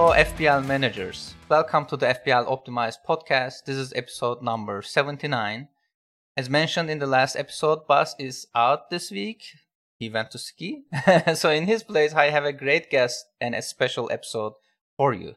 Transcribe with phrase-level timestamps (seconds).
[0.00, 1.34] Hello, FPL managers.
[1.48, 3.64] Welcome to the FPL Optimized podcast.
[3.64, 5.66] This is episode number 79.
[6.36, 9.42] As mentioned in the last episode, Bas is out this week.
[9.98, 10.84] He went to ski.
[11.34, 14.52] so, in his place, I have a great guest and a special episode
[14.96, 15.34] for you.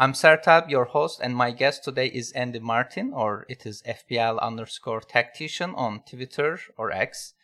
[0.00, 4.40] I'm Sertalp, your host, and my guest today is Andy Martin, or it is FPL
[4.40, 7.34] underscore tactician on Twitter or X.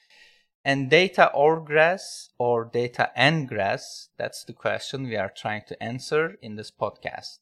[0.66, 5.80] And data or grass or data and grass, that's the question we are trying to
[5.80, 7.38] answer in this podcast.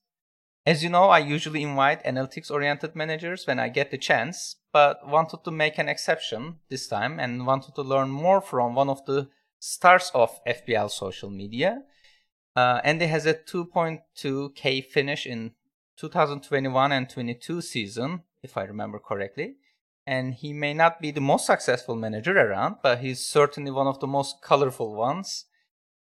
[0.67, 5.09] As you know, I usually invite analytics oriented managers when I get the chance, but
[5.09, 9.03] wanted to make an exception this time and wanted to learn more from one of
[9.07, 11.85] the stars of FPL social media.
[12.55, 15.53] Uh, Andy has a 2.2k finish in
[15.97, 19.57] 2021 and 22 season, if I remember correctly.
[20.07, 24.01] And he may not be the most successful manager around, but he's certainly one of
[24.01, 25.47] the most colorful ones.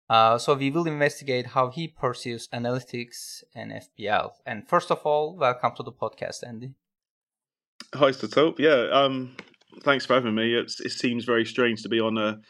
[0.09, 4.31] Uh, so we will investigate how he pursues analytics and FPL.
[4.45, 6.75] And first of all, welcome to the podcast, Andy.
[7.95, 8.59] Hi, Sertalp.
[8.59, 9.37] Yeah, um,
[9.85, 10.55] thanks for having me.
[10.55, 12.41] It's, it seems very strange to be on a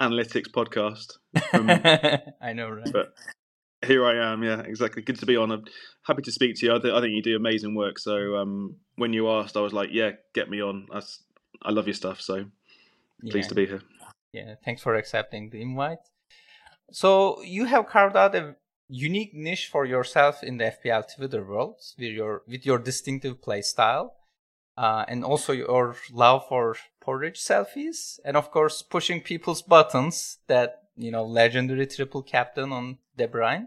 [0.00, 1.18] analytics podcast.
[1.52, 1.68] Um,
[2.40, 2.92] I know, right?
[2.92, 3.14] But
[3.90, 4.42] here I am.
[4.42, 5.02] Yeah, exactly.
[5.02, 5.50] Good to be on.
[5.50, 5.64] I'm
[6.08, 6.74] happy to speak to you.
[6.74, 7.98] I, th- I think you do amazing work.
[7.98, 10.86] So um, when you asked, I was like, yeah, get me on.
[10.92, 11.00] I,
[11.62, 12.20] I love your stuff.
[12.20, 12.34] So
[13.28, 13.48] pleased Yeah.
[13.48, 13.82] to be here.
[14.32, 16.04] Yeah, thanks for accepting the invite.
[16.92, 18.54] So you have carved out a
[18.88, 23.62] unique niche for yourself in the FPL Twitter world with your with your distinctive play
[23.62, 24.14] style,
[24.76, 30.38] uh, and also your love for porridge selfies, and of course pushing people's buttons.
[30.46, 33.66] That you know, legendary triple captain on De Bruyne.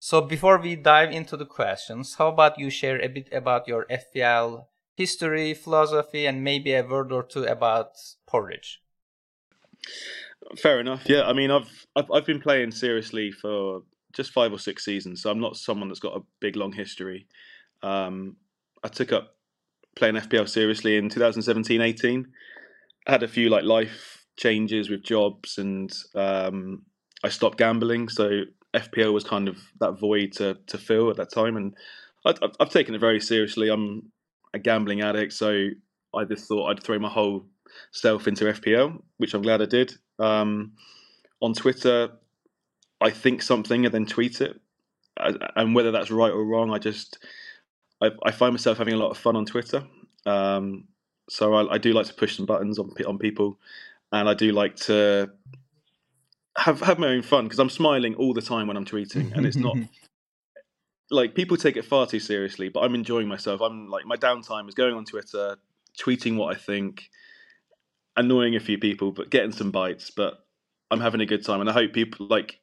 [0.00, 3.86] So before we dive into the questions, how about you share a bit about your
[3.86, 7.92] FPL history, philosophy, and maybe a word or two about
[8.26, 8.80] porridge?
[10.56, 11.08] Fair enough.
[11.08, 13.82] Yeah, I mean, I've, I've I've been playing seriously for
[14.12, 17.26] just five or six seasons, so I'm not someone that's got a big long history.
[17.82, 18.36] Um,
[18.82, 19.36] I took up
[19.96, 22.24] playing FPL seriously in 2017-18.
[23.06, 26.82] I had a few like life changes with jobs, and um,
[27.24, 28.08] I stopped gambling.
[28.08, 28.42] So
[28.78, 31.74] FPL was kind of that void to to fill at that time, and
[32.24, 33.68] I, I've, I've taken it very seriously.
[33.68, 34.12] I'm
[34.54, 35.68] a gambling addict, so
[36.14, 37.46] I just thought I'd throw my whole
[37.92, 39.94] self into FPL, which I'm glad I did.
[40.18, 40.72] Um,
[41.40, 42.10] on Twitter,
[43.00, 44.60] I think something and then tweet it,
[45.18, 47.18] and whether that's right or wrong, I just
[48.00, 49.84] I, I find myself having a lot of fun on Twitter.
[50.26, 50.84] Um,
[51.30, 53.58] so I, I do like to push some buttons on on people,
[54.12, 55.30] and I do like to
[56.58, 59.46] have have my own fun because I'm smiling all the time when I'm tweeting, and
[59.46, 59.76] it's not
[61.10, 63.60] like people take it far too seriously, but I'm enjoying myself.
[63.60, 65.56] I'm like my downtime is going on Twitter,
[65.98, 67.10] tweeting what I think,
[68.16, 70.10] annoying a few people, but getting some bites.
[70.10, 70.34] But
[70.90, 72.60] I'm having a good time, and I hope people like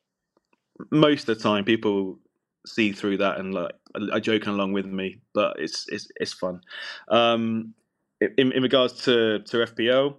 [0.92, 2.20] most of the time people
[2.68, 3.74] see through that and like
[4.12, 5.20] are joking along with me.
[5.34, 6.62] But it's it's it's fun.
[7.08, 7.74] Um,
[8.20, 10.16] in, in regards to to FPL,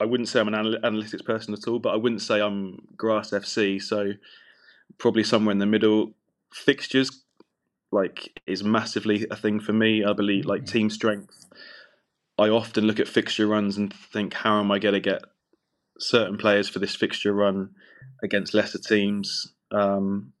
[0.00, 2.78] I wouldn't say I'm an anal- analytics person at all, but I wouldn't say I'm
[2.96, 3.80] grass FC.
[3.80, 4.12] So
[4.98, 6.14] probably somewhere in the middle.
[6.52, 7.22] Fixtures
[7.92, 10.04] like is massively a thing for me.
[10.04, 10.70] I believe like Mhm.
[10.72, 11.46] team strength.
[12.38, 15.24] I often look at fixture runs and think, how am I going to get
[15.98, 17.74] certain players for this fixture run
[18.22, 19.54] against lesser teams?
[19.70, 20.32] Um,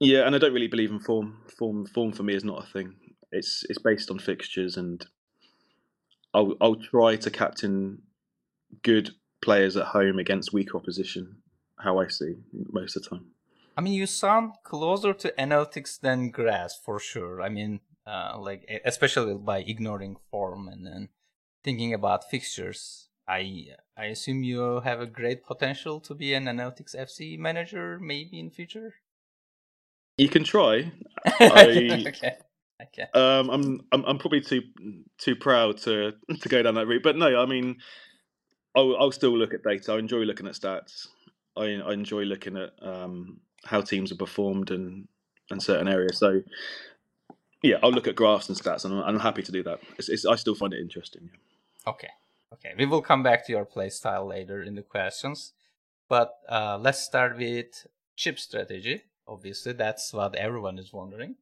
[0.00, 1.38] yeah, and I don't really believe in form.
[1.58, 2.94] Form, form for me is not a thing.
[3.32, 5.04] It's it's based on fixtures, and
[6.34, 8.02] I'll I'll try to captain
[8.82, 11.38] good players at home against weak opposition.
[11.78, 13.26] How I see most of the time.
[13.76, 17.40] I mean, you sound closer to analytics than grass for sure.
[17.40, 21.08] I mean, uh, like especially by ignoring form and then
[21.62, 23.08] thinking about fixtures.
[23.28, 28.40] I I assume you have a great potential to be an analytics FC manager, maybe
[28.40, 28.94] in future.
[30.16, 30.90] You can try.
[31.40, 32.36] I- okay.
[32.80, 33.06] Okay.
[33.14, 34.62] Um, I'm, I'm I'm probably too
[35.18, 37.78] too proud to to go down that route, but no, I mean,
[38.74, 39.92] I'll I'll still look at data.
[39.92, 41.08] I enjoy looking at stats.
[41.56, 45.08] I I enjoy looking at um, how teams have performed and
[45.50, 46.18] and certain areas.
[46.18, 46.42] So
[47.62, 49.80] yeah, I'll look at graphs and stats, and I'm, I'm happy to do that.
[49.98, 51.30] It's, it's, I still find it interesting.
[51.32, 51.90] Yeah.
[51.90, 52.10] Okay.
[52.52, 52.74] Okay.
[52.78, 55.52] We will come back to your play style later in the questions.
[56.08, 57.86] But uh, let's start with
[58.16, 59.02] chip strategy.
[59.26, 61.36] Obviously, that's what everyone is wondering.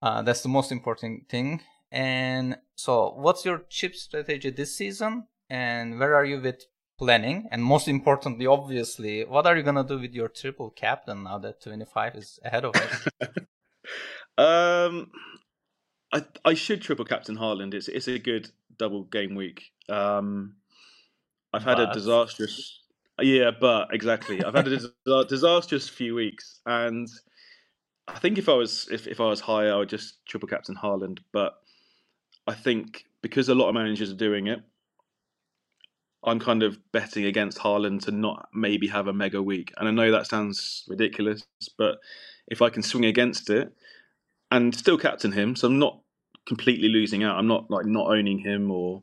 [0.00, 1.60] Uh, that's the most important thing.
[1.90, 5.26] And so, what's your chip strategy this season?
[5.50, 6.66] And where are you with
[6.98, 7.48] planning?
[7.50, 11.38] And most importantly, obviously, what are you going to do with your triple captain now
[11.38, 13.08] that 25 is ahead of us?
[14.36, 15.10] Um,
[16.12, 17.74] I I should triple captain Haaland.
[17.74, 18.48] It's it's a good
[18.78, 19.72] double game week.
[19.88, 20.54] Um,
[21.52, 22.80] I've had But- a disastrous
[23.20, 24.44] yeah, but exactly.
[24.44, 27.08] I've had a disastrous few weeks, and
[28.08, 30.74] I think if I was if, if I was higher, I would just triple captain
[30.74, 31.18] Haaland.
[31.32, 31.54] But
[32.46, 34.60] I think because a lot of managers are doing it,
[36.24, 39.72] I'm kind of betting against Haaland to not maybe have a mega week.
[39.76, 41.44] And I know that sounds ridiculous,
[41.76, 41.98] but
[42.48, 43.72] if I can swing against it
[44.50, 46.00] and still captain him, so I'm not
[46.46, 47.38] completely losing out.
[47.38, 49.02] I'm not like not owning him or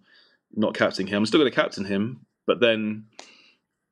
[0.56, 1.20] not captaining him.
[1.20, 3.06] I'm still going to captain him, but then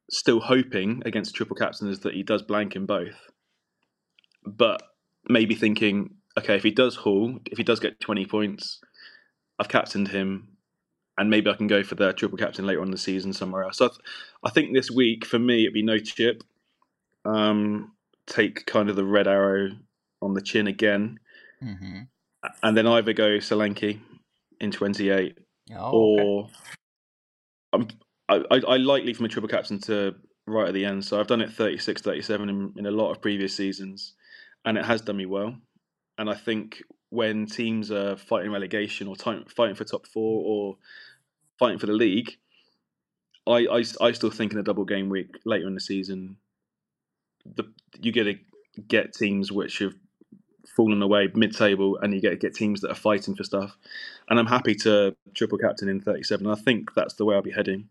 [0.09, 3.29] still hoping against triple captains that he does blank in both.
[4.45, 4.81] But
[5.29, 8.79] maybe thinking, okay, if he does haul, if he does get 20 points,
[9.59, 10.49] I've captained him
[11.17, 13.63] and maybe I can go for the triple captain later on in the season somewhere
[13.63, 13.77] else.
[13.77, 13.99] So I, th-
[14.45, 16.43] I think this week for me it'd be no chip.
[17.25, 17.93] Um,
[18.27, 19.69] take kind of the red arrow
[20.21, 21.19] on the chin again,
[21.63, 21.99] Mm-hmm.
[22.61, 23.99] and then either go Solanke
[24.59, 25.37] in twenty eight,
[25.73, 26.49] Oh, or
[27.71, 27.87] I'm,
[28.27, 30.15] I, I I like leaving my triple captain to
[30.45, 31.05] right at the end.
[31.05, 34.13] So I've done it 36, 37 in, in a lot of previous seasons,
[34.65, 35.55] and it has done me well.
[36.17, 40.77] And I think when teams are fighting relegation or fighting for top four or
[41.59, 42.37] fighting for the league,
[43.45, 46.37] I, I, I still think in a double game week later in the season,
[47.45, 47.65] the
[47.99, 48.35] you get to
[48.87, 49.93] get teams which have
[50.75, 53.77] fallen away mid table, and you get to get teams that are fighting for stuff.
[54.29, 56.47] And I'm happy to triple captain in 37.
[56.47, 57.89] I think that's the way I'll be heading.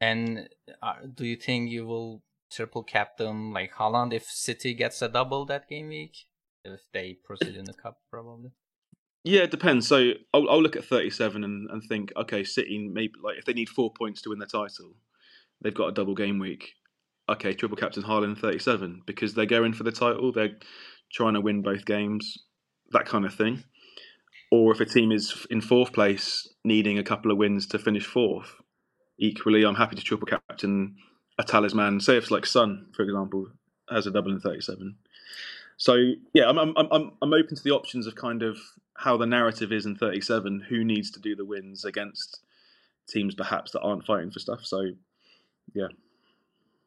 [0.00, 0.48] And
[0.82, 2.22] uh, do you think you will
[2.54, 6.26] triple captain like Haaland if City gets a double that game week?
[6.64, 8.52] If they proceed in the cup, probably.
[9.24, 9.86] Yeah, it depends.
[9.86, 13.52] So I'll, I'll look at 37 and, and think, okay, City maybe like if they
[13.52, 14.94] need four points to win the title,
[15.62, 16.72] they've got a double game week.
[17.28, 20.32] Okay, triple captain Haaland 37 because they're going for the title.
[20.32, 20.58] They're
[21.12, 22.36] trying to win both games,
[22.90, 23.62] that kind of thing.
[24.50, 28.04] Or if a team is in fourth place, needing a couple of wins to finish
[28.04, 28.54] fourth,
[29.18, 30.96] equally, I'm happy to triple captain
[31.42, 32.00] a talisman.
[32.00, 33.48] Say if it's like Son, for example,
[33.90, 34.96] has a double in 37.
[35.76, 38.58] So yeah, I'm I'm I'm I'm open to the options of kind of
[38.94, 40.66] how the narrative is in 37.
[40.68, 42.40] Who needs to do the wins against
[43.08, 44.60] teams perhaps that aren't fighting for stuff?
[44.64, 44.92] So
[45.74, 45.88] yeah.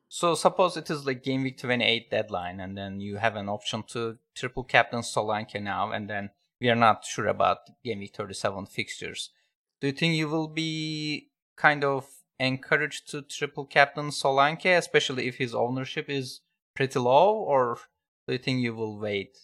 [0.07, 3.83] So suppose it is like game week 28 deadline, and then you have an option
[3.87, 6.29] to triple captain Solanke now, and then
[6.61, 9.31] we are not sure about game week 37 fixtures.
[9.81, 12.07] Do you think you will be kind of
[12.39, 16.41] encouraged to triple captain Solanke, especially if his ownership is
[16.75, 17.77] pretty low, or
[18.27, 19.37] do you think you will wait?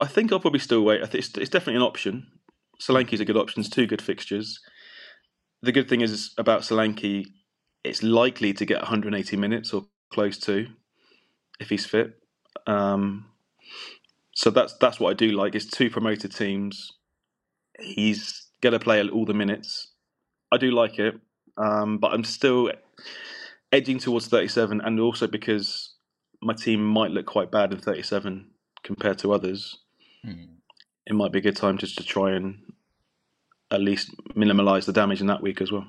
[0.00, 1.02] I think I'll probably still wait.
[1.02, 2.26] I think it's, it's definitely an option.
[2.80, 3.60] Solanke's a good option.
[3.60, 4.60] It's two good fixtures.
[5.62, 7.26] The good thing is about Solanke,
[7.84, 10.66] it's likely to get 180 minutes or close to
[11.60, 12.14] if he's fit.
[12.66, 13.26] Um,
[14.34, 15.54] so that's that's what I do like.
[15.54, 16.90] It's two promoted teams.
[17.78, 19.92] He's to play all the minutes.
[20.52, 21.14] I do like it,
[21.56, 22.70] um, but I'm still
[23.70, 25.94] edging towards 37, and also because
[26.40, 28.50] my team might look quite bad in 37
[28.82, 29.78] compared to others.
[30.24, 30.44] Hmm.
[31.06, 32.60] It might be a good time just to try and
[33.70, 35.86] at least minimize the damage in that week as well.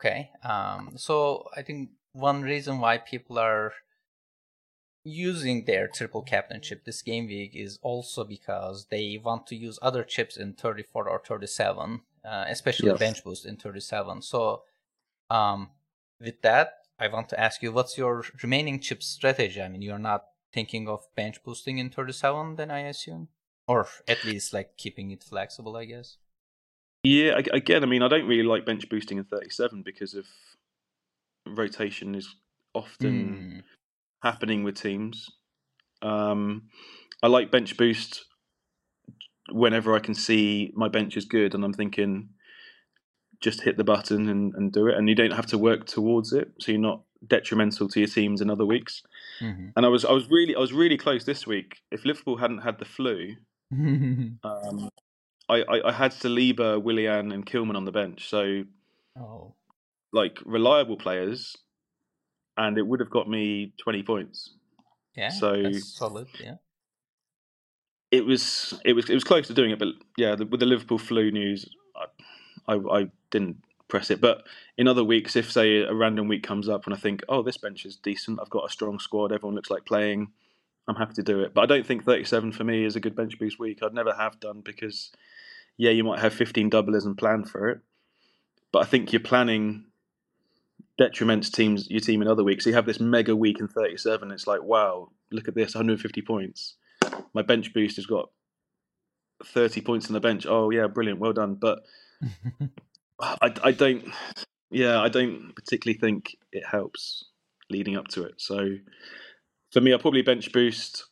[0.00, 0.30] Okay.
[0.42, 3.72] Um, so I think one reason why people are
[5.04, 10.02] using their triple captainship this game week is also because they want to use other
[10.02, 12.98] chips in 34 or 37, uh, especially Yes.
[12.98, 14.22] bench boost in 37.
[14.22, 14.62] So,
[15.30, 15.70] um,
[16.20, 19.60] with that, I want to ask you, what's your remaining chip strategy?
[19.60, 23.28] I mean, you're not thinking of bench boosting in 37, then I assume,
[23.66, 26.18] or at least like keeping it flexible, I guess.
[27.02, 30.26] Yeah, again, I mean, I don't really like bench boosting in 37 because of
[31.46, 32.34] rotation is
[32.74, 33.60] often Hmm.
[34.22, 35.28] happening with teams.
[36.02, 36.68] Um,
[37.22, 38.24] I like bench boost
[39.52, 42.30] whenever I can see my bench is good and I'm thinking
[43.40, 46.32] just hit the button and, and do it and you don't have to work towards
[46.32, 49.02] it so you're not detrimental to your teams in other weeks.
[49.42, 49.72] Mhm.
[49.76, 51.78] And I was I was really I was really close this week.
[51.90, 53.34] If Liverpool hadn't had the flu,
[53.72, 54.88] um,
[55.48, 58.28] I, I, I had Saliba, Willian and Kilman on the bench.
[58.28, 58.64] So
[59.18, 59.54] oh,
[60.12, 61.56] like reliable players
[62.56, 64.54] and it would have got me 20 points.
[65.16, 66.28] yeah, So- that's solid.
[66.40, 66.56] Yeah.
[68.14, 70.66] It was it was it was close to doing it, but yeah, the, with the
[70.66, 73.56] Liverpool flu news, I, I I didn't
[73.88, 74.20] press it.
[74.20, 74.46] But
[74.78, 77.56] in other weeks, if say a random week comes up and I think, oh, this
[77.56, 80.28] bench is decent, I've got a strong squad, everyone looks like playing,
[80.86, 81.54] I'm happy to do it.
[81.54, 83.82] But I don't think 37 for me is a good bench boost week.
[83.82, 85.10] I'd never have done because
[85.76, 87.80] yeah, you might have 15 doublers and plan for it,
[88.70, 89.86] but I think you're planning
[91.00, 92.62] detriments teams your team in other weeks.
[92.62, 94.30] So you have this mega week in 37.
[94.30, 96.76] It's like wow, look at this, 150 points.
[97.32, 98.30] My bench boost has got
[99.44, 100.46] 30 points on the bench.
[100.48, 101.54] Oh yeah, brilliant, well done.
[101.54, 101.84] But
[103.20, 104.04] I, I don't,
[104.70, 107.24] yeah, I don't particularly think it helps
[107.70, 108.34] leading up to it.
[108.38, 108.76] So
[109.72, 111.04] for me, I'll probably bench boost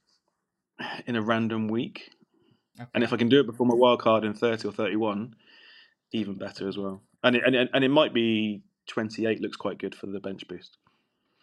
[1.07, 2.11] in a random week.
[2.81, 2.89] Okay.
[2.95, 5.35] And if I can do it before my wild card in 30 or 31,
[6.13, 7.03] even better as well.
[7.23, 10.47] And it, and it, and it might be 28 looks quite good for the bench
[10.49, 10.79] boost.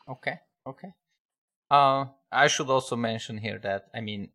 [0.08, 0.94] Okay, okay.
[1.70, 4.30] Uh, I should also mention here that I mean,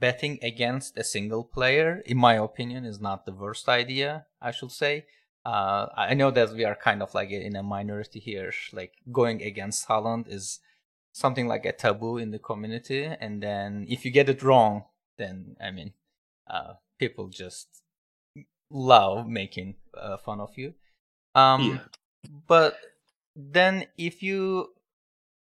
[0.00, 4.26] betting against a single player, in my opinion, is not the worst idea.
[4.40, 5.06] I should say.
[5.44, 8.52] Uh, I know that we are kind of like in a minority here.
[8.72, 10.60] Like going against Haaland is
[11.12, 14.84] something like a taboo in the community, and then if you get it wrong,
[15.16, 15.92] then I mean,
[16.46, 17.82] uh, people just
[18.70, 20.74] love making uh, fun of you.
[21.34, 21.78] Um, Yeah.
[22.46, 22.76] But
[23.36, 24.74] then if you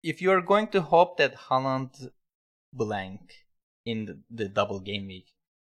[0.01, 2.09] if you are going to hope that Haaland
[2.71, 3.42] blank
[3.85, 5.27] in the, double game week,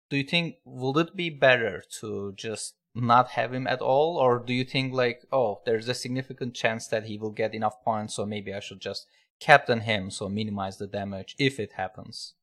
[0.09, 4.39] do you think would it be better to just not have him at all, or
[4.39, 8.15] do you think like oh there's a significant chance that he will get enough points,
[8.15, 9.05] so maybe I should just
[9.39, 12.33] captain him so minimize the damage if it happens?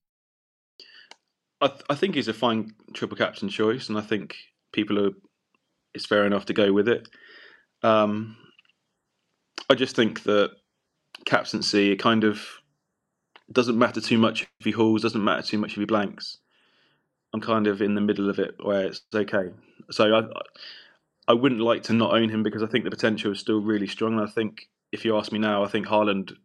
[1.61, 4.37] I, th- I think he's a fine triple captain choice, and I think
[4.73, 5.11] people are.
[5.94, 7.08] It's fair enough to go with it.
[7.82, 8.37] Um,
[9.70, 10.50] I just think that
[11.25, 12.46] captaincy kind of
[13.50, 16.38] doesn't matter too much if he hauls, doesn't matter too much if he blanks.
[17.33, 19.50] I'm kind of in the middle of it where it's okay.
[19.91, 20.23] So I,
[21.29, 23.87] I wouldn't like to not own him because I think the potential is still really
[23.87, 24.15] strong.
[24.15, 26.37] And I think if you ask me now, I think Haaland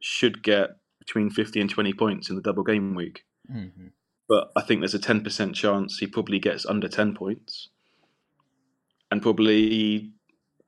[0.00, 3.24] should get between 50 and 20 points in the double game week.
[3.50, 3.88] Mm-hmm.
[4.28, 7.68] But I think there's a 10% chance he probably gets under 10 points.
[9.10, 10.12] And probably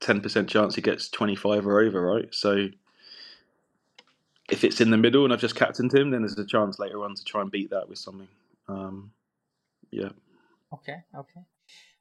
[0.01, 2.35] 10% chance he gets 25 or over, right?
[2.35, 2.69] So
[4.53, 7.03] if it's in the middle and I've just captained him, then there's a chance later
[7.03, 8.29] on to try and beat that with something.
[8.69, 9.11] Um,
[9.91, 10.11] yeah.
[10.75, 11.41] Okay, okay.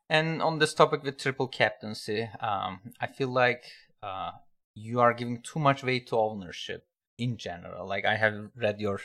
[0.09, 3.63] And on this topic with triple captaincy, um, I feel like
[4.03, 4.31] uh,
[4.75, 6.85] you are giving too much weight to ownership
[7.17, 7.87] in general.
[7.87, 8.99] Like I have read your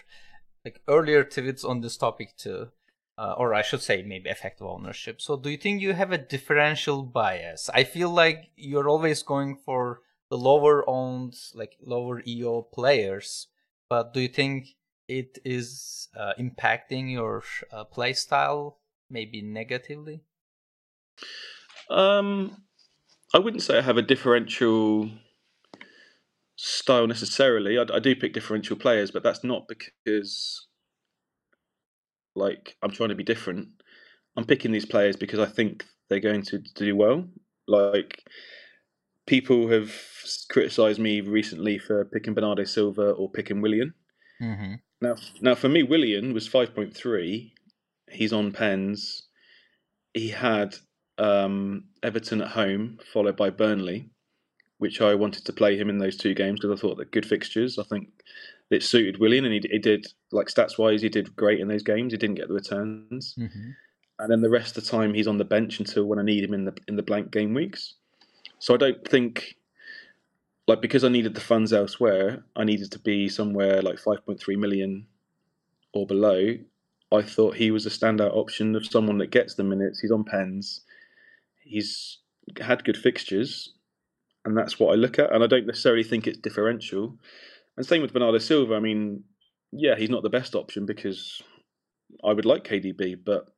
[0.64, 2.70] like earlier tweets on this topic too,
[3.16, 5.20] uh, or I should say maybe effective ownership.
[5.20, 7.70] So do you think you have a differential bias?
[7.72, 13.48] I feel like you're always going for the lower owned, like lower EO players,
[13.88, 14.68] but do you think
[15.08, 18.78] it is uh, impacting your uh, play style
[19.08, 20.22] maybe negatively?
[21.88, 22.62] Um,
[23.32, 25.10] I wouldn't say I have a differential
[26.56, 27.78] style necessarily.
[27.78, 30.66] I, I, do pick differential players, but that's not because
[32.34, 33.68] like I'm trying to be different.
[34.36, 37.24] I'm picking these players because I think they're going to do well.
[37.68, 38.22] Like
[39.26, 39.92] people have
[40.50, 43.92] criticised me recently for picking Bernardo Silva or picking Willian.
[44.40, 44.74] Mm-hmm.
[45.00, 47.52] Now, now for me, Willian was five point three.
[48.10, 49.22] He's on pens.
[50.14, 50.76] He had
[51.18, 54.10] um, Everton at home, followed by Burnley,
[54.78, 57.26] which I wanted to play him in those two games because I thought that good
[57.26, 57.78] fixtures.
[57.78, 58.08] I think
[58.70, 61.82] it suited Willian, and he, he did like stats wise, he did great in those
[61.82, 62.12] games.
[62.12, 63.70] He didn't get the returns, mm-hmm.
[64.18, 66.44] and then the rest of the time he's on the bench until when I need
[66.44, 67.94] him in the in the blank game weeks.
[68.58, 69.56] So I don't think
[70.66, 75.06] like because I needed the funds elsewhere, I needed to be somewhere like 5.3 million
[75.92, 76.56] or below.
[77.12, 80.00] I thought he was a standout option of someone that gets the minutes.
[80.00, 80.80] He's on pens.
[81.62, 82.18] He's
[82.60, 83.74] had good fixtures,
[84.44, 85.32] and that's what I look at.
[85.32, 87.16] And I don't necessarily think it's differential.
[87.76, 88.74] And same with Bernardo Silva.
[88.74, 89.22] I mean,
[89.70, 91.42] yeah, he's not the best option because
[92.24, 93.48] I would like KDB, but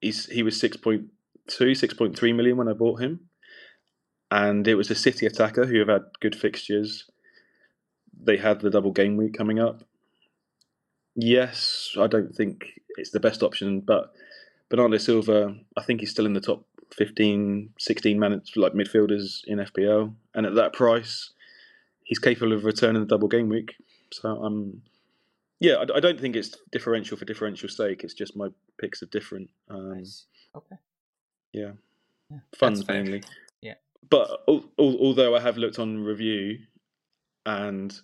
[0.00, 1.08] he's he was 6.2,
[1.48, 3.27] 6.3 million when I bought him
[4.30, 7.04] and it was a City attacker who have had good fixtures.
[8.20, 9.82] They had the double game week coming up.
[11.14, 14.12] Yes, I don't think it's the best option, but
[14.68, 19.58] Bernardo Silva, I think he's still in the top 15, 16 minutes like midfielders in
[19.58, 21.30] FPL, and at that price,
[22.04, 23.74] he's capable of returning the double game week.
[24.12, 24.82] So I'm, um,
[25.60, 28.04] yeah, I, I, don't think it's differential for differential sake.
[28.04, 28.48] It's just my
[28.80, 29.50] picks are different.
[29.68, 30.24] Um, nice.
[30.56, 30.76] Okay.
[31.52, 31.72] Yeah.
[32.30, 33.22] yeah Funds mainly.
[34.08, 36.58] But al- al- although I have looked on review
[37.46, 37.98] and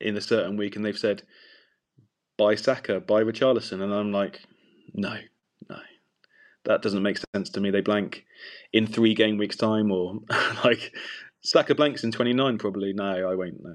[0.00, 1.22] in a certain week and they've said
[2.36, 4.40] buy Saka, buy Richarlison, and I'm like,
[4.92, 5.16] no,
[5.68, 5.78] no,
[6.64, 7.70] that doesn't make sense to me.
[7.70, 8.24] They blank
[8.72, 10.18] in three game weeks time, or
[10.64, 10.92] like
[11.42, 12.92] Saka blanks in 29 probably.
[12.92, 13.62] No, I won't.
[13.62, 13.74] No,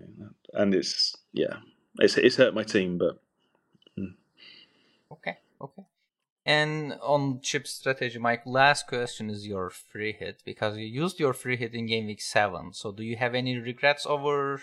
[0.53, 1.58] and it's yeah,
[2.00, 3.22] it's it's hurt my team, but.
[3.98, 4.13] Mm.
[5.12, 5.39] Okay, okay.
[6.50, 11.32] And on chip strategy, Mike, last question is your free hit because you used your
[11.32, 12.74] free hit in game week seven.
[12.74, 14.60] So do you have any regrets over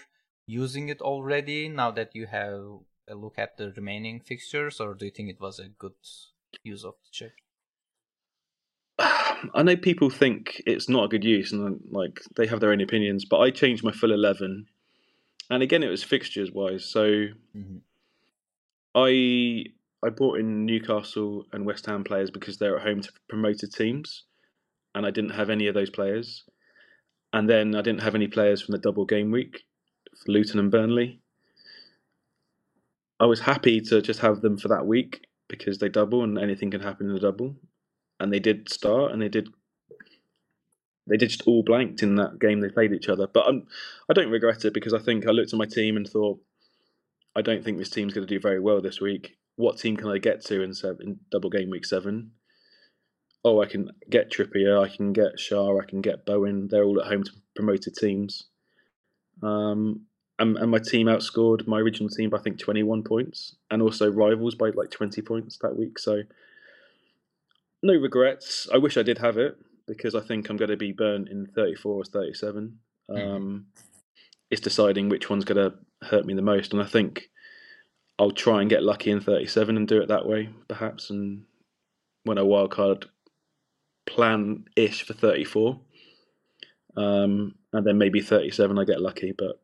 [0.48, 5.04] using it already now that you have a look at the remaining fixtures, or do
[5.04, 5.94] you think it was a good
[6.64, 7.34] use of the chip?
[8.98, 12.80] I know people think it's not a good use, and like they have their own
[12.80, 13.24] opinions.
[13.24, 14.66] But I changed my full eleven,
[15.50, 16.84] and again, it was fixtures wise.
[16.84, 17.76] So mm-hmm.
[18.96, 19.66] I
[20.04, 24.24] I brought in Newcastle and West Ham players because they're at home to promoted teams,
[24.94, 26.44] and I didn't have any of those players.
[27.32, 29.64] And then I didn't have any players from the double game week
[30.16, 31.20] for Luton and Burnley.
[33.18, 36.70] I was happy to just have them for that week because they double and anything
[36.70, 37.56] can happen in the double.
[38.20, 39.48] And they did start and they did
[41.06, 43.26] they did just all blanked in that game they played each other.
[43.26, 43.66] But I'm,
[44.10, 46.40] I don't regret it because I think I looked at my team and thought,
[47.36, 49.36] I don't think this team's going to do very well this week.
[49.56, 52.32] What team can I get to in, seven, in double game week seven?
[53.44, 56.68] Oh, I can get Trippier, I can get Schär, I can get Bowen.
[56.68, 58.46] They're all at home to promoted teams.
[59.42, 60.06] Um,
[60.38, 64.10] and, and my team outscored my original team by I think 21 points, and also
[64.10, 65.98] rivals by like 20 points that week.
[65.98, 66.22] So
[67.82, 68.68] no regrets.
[68.72, 71.46] I wish I did have it because I think I'm going to be burnt in
[71.46, 72.78] 34 or 37.
[73.08, 73.58] Um, mm-hmm.
[74.50, 77.30] It's deciding which one's going to hurt me the most, and I think
[78.18, 81.44] I'll try and get lucky in 37 and do it that way, perhaps, and
[82.24, 83.04] when a wildcard
[84.06, 85.78] plan ish for 34.
[86.96, 89.60] Um, and then maybe 37 I get lucky, but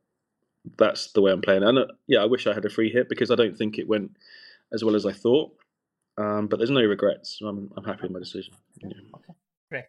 [0.76, 1.62] that's the way I'm playing.
[1.62, 3.88] And uh, yeah, I wish I had a free hit because I don't think it
[3.88, 4.12] went
[4.72, 5.52] as well as I thought.
[6.18, 7.38] Um, but there's no regrets.
[7.42, 8.54] I'm, I'm happy with my decision.
[8.82, 8.90] Yeah.
[9.14, 9.32] Okay,
[9.70, 9.84] great.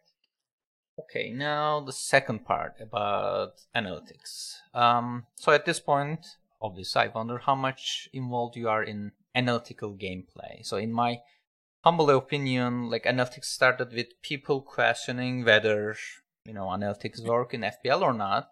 [0.99, 4.55] Okay, now the second part about analytics.
[4.73, 9.93] Um, so at this point, obviously, I wonder how much involved you are in analytical
[9.95, 10.63] gameplay.
[10.63, 11.19] So in my
[11.83, 15.95] humble opinion, like analytics started with people questioning whether
[16.45, 18.49] you know analytics work in FPL or not,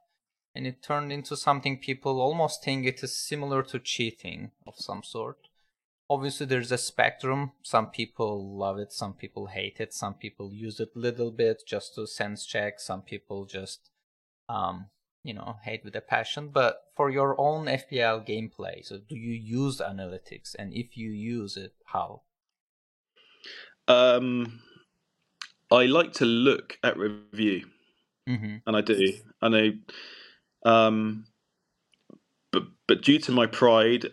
[0.54, 5.04] and it turned into something people almost think it is similar to cheating of some
[5.04, 5.48] sort.
[6.10, 7.54] Obviously, there's a spectrum.
[7.64, 11.64] Some people love it, some people hate it, some people use it a little bit
[11.66, 13.90] just to sense check, some people just,
[14.50, 14.88] um,
[15.24, 16.50] you know, hate with a passion.
[16.50, 20.56] But for your own FPL gameplay, so do you use analytics?
[20.58, 22.22] And if you use it, how?
[23.88, 24.62] Um,
[25.72, 27.66] I like to look at review,
[28.28, 28.58] mm-hmm.
[28.66, 29.14] and I do.
[29.42, 29.72] And I know,
[30.72, 31.26] um,
[32.52, 34.08] but but due to my pride,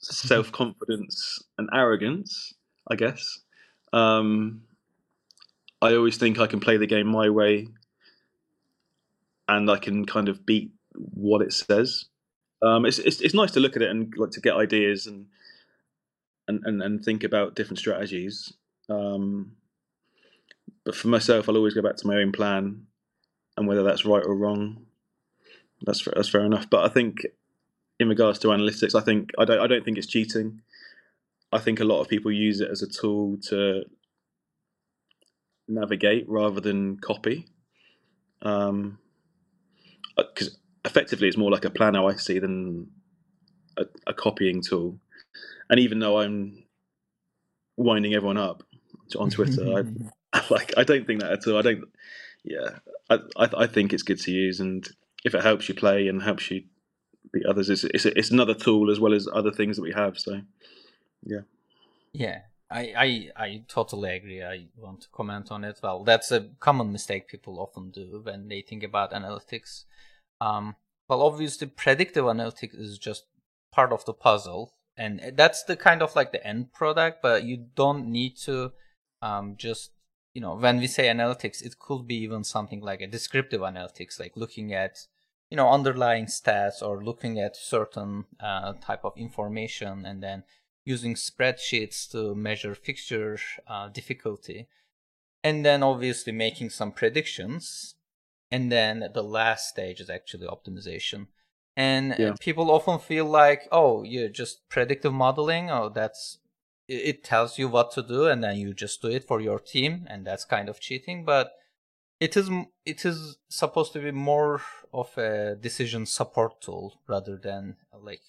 [0.00, 2.54] self confidence, and arrogance,
[2.90, 3.40] I guess,
[3.92, 4.62] um,
[5.80, 7.68] I always think I can play the game my way,
[9.48, 12.06] and I can kind of beat what it says.
[12.62, 15.26] Um, it's, it's it's nice to look at it and like to get ideas and
[16.48, 18.52] and, and, and think about different strategies.
[18.88, 19.52] Um,
[20.84, 22.86] but for myself, I'll always go back to my own plan,
[23.56, 24.86] and whether that's right or wrong,
[25.82, 26.68] that's that's fair enough.
[26.70, 27.26] But I think
[27.98, 30.62] in regards to analytics, I think I don't I don't think it's cheating.
[31.52, 33.84] I think a lot of people use it as a tool to
[35.68, 37.46] navigate rather than copy.
[38.42, 38.98] Um,
[40.16, 40.24] uh,
[40.84, 42.88] effectively, it's more like a planner I see than
[43.76, 44.98] a, a copying tool.
[45.70, 46.64] And even though I'm
[47.76, 48.62] winding everyone up,
[49.16, 49.62] on Twitter.
[50.32, 51.58] I like I don't think that at all.
[51.58, 51.84] I don't.
[52.42, 52.70] Yeah,
[53.08, 54.86] I, I, I think it's good to use, and
[55.24, 56.64] if it helps you play and helps you
[57.32, 60.18] beat others, it's it's, it's another tool as well as other things that we have.
[60.18, 60.40] So,
[61.24, 61.40] yeah.
[62.12, 64.42] Yeah, I, I I totally agree.
[64.42, 65.80] I want to comment on it.
[65.82, 69.84] Well, that's a common mistake people often do when they think about analytics.
[70.40, 70.76] Um,
[71.08, 73.26] well, obviously, predictive analytics is just
[73.70, 77.20] part of the puzzle, and that's the kind of like the end product.
[77.22, 78.72] But you don't need to
[79.20, 79.90] um, just
[80.34, 84.18] you know when we say analytics it could be even something like a descriptive analytics
[84.18, 85.06] like looking at
[85.48, 90.42] you know underlying stats or looking at certain uh, type of information and then
[90.84, 94.68] using spreadsheets to measure fixture uh, difficulty
[95.42, 97.94] and then obviously making some predictions
[98.50, 101.26] and then the last stage is actually optimization
[101.76, 102.32] and yeah.
[102.40, 106.38] people often feel like oh you're just predictive modeling oh that's
[106.86, 110.06] it tells you what to do and then you just do it for your team
[110.08, 111.52] and that's kind of cheating but
[112.20, 112.50] it is
[112.84, 114.60] it is supposed to be more
[114.92, 118.22] of a decision support tool rather than like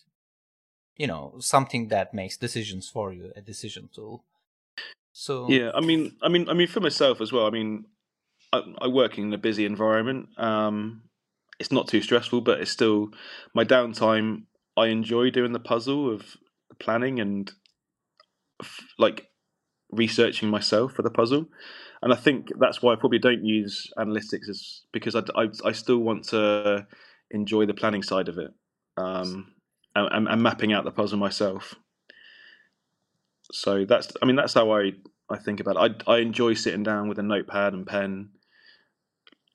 [0.98, 4.24] you know something that makes decisions for you a decision tool.
[5.14, 7.86] So yeah i mean i mean i mean for myself as well i mean
[8.52, 10.30] i, I work in a busy environment.
[10.38, 11.04] Um
[11.60, 13.10] it's not too stressful but it's still
[13.54, 14.44] my downtime
[14.76, 16.36] i enjoy doing the puzzle of
[16.80, 17.52] planning and
[18.98, 19.30] like
[19.92, 21.48] researching myself for the puzzle,
[22.02, 25.72] and I think that's why I probably don't use analytics is because I, I, I
[25.72, 26.86] still want to
[27.32, 28.52] enjoy the planning side of it.
[28.98, 29.54] Um,
[29.96, 31.76] and, mapping out the puzzle myself.
[33.52, 34.94] So that's I mean that's how I
[35.30, 36.04] I think about it.
[36.08, 38.30] I I enjoy sitting down with a notepad and pen,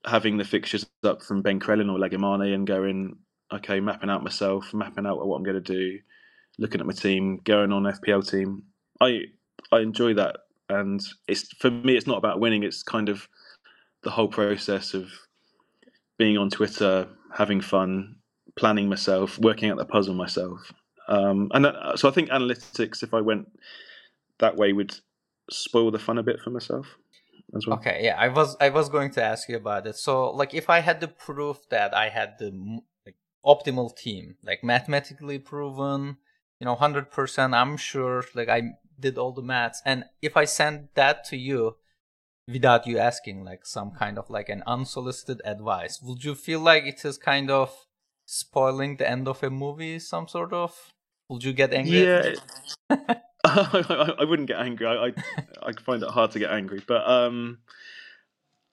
[0.07, 3.17] having the fixtures up from Ben Crellin or Legomane and going
[3.53, 5.99] okay mapping out myself, mapping out what I'm going to do
[6.61, 8.63] looking at my team, going on FPL team.
[9.01, 9.23] I
[9.73, 10.37] I enjoy that,
[10.69, 11.97] and it's for me.
[11.97, 12.63] It's not about winning.
[12.63, 13.29] It's kind of
[14.03, 15.11] the whole process of
[16.19, 18.17] being on Twitter, having fun,
[18.61, 20.73] planning myself, working out the puzzle myself.
[21.09, 23.49] Um, and that, so I think analytics, if I went
[24.39, 24.95] that way, would
[25.51, 26.87] spoil the fun a bit for myself
[27.57, 27.79] as well.
[27.79, 29.97] Okay, yeah, I was I was going to ask you about it.
[29.97, 32.51] So, like, if I had the proof that I had the
[33.05, 36.19] like, optimal team, like mathematically proven,
[36.61, 38.61] you know, hundred percent, I'm sure, like, I
[39.01, 41.77] did all the maths, and if I send that to you
[42.47, 46.85] without you asking, like, some kind of like an unsolicited advice, would you feel like
[46.85, 47.71] it is kind of
[48.31, 49.99] spoiling the end of a movie?
[49.99, 50.93] Some sort of?
[51.29, 52.05] Would you get angry?
[52.05, 52.35] Yeah.
[53.45, 54.87] I, I, wouldn't get angry.
[54.87, 55.13] I, I,
[55.63, 57.59] I find it hard to get angry, but um,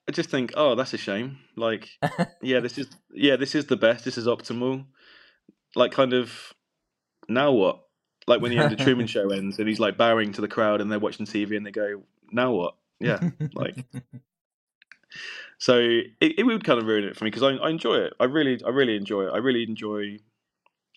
[0.08, 1.40] I just think, oh, that's a shame.
[1.56, 1.90] Like,
[2.42, 4.06] yeah, this is yeah, this is the best.
[4.06, 4.86] This is optimal.
[5.76, 6.54] Like, kind of,
[7.28, 7.84] now what?
[8.28, 10.82] Like when the end of Truman Show ends and he's like bowing to the crowd
[10.82, 12.76] and they're watching TV and they go, now what?
[13.00, 13.86] Yeah, like.
[15.58, 18.14] So it, it would kind of ruin it for me because I, I enjoy it.
[18.20, 19.32] I really, I really enjoy it.
[19.34, 20.18] I really enjoy,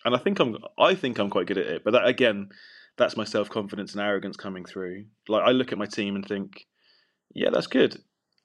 [0.05, 1.83] and I think I'm, I think I'm quite good at it.
[1.83, 2.49] But that again,
[2.97, 5.05] that's my self confidence and arrogance coming through.
[5.27, 6.65] Like I look at my team and think,
[7.33, 8.01] yeah, that's good.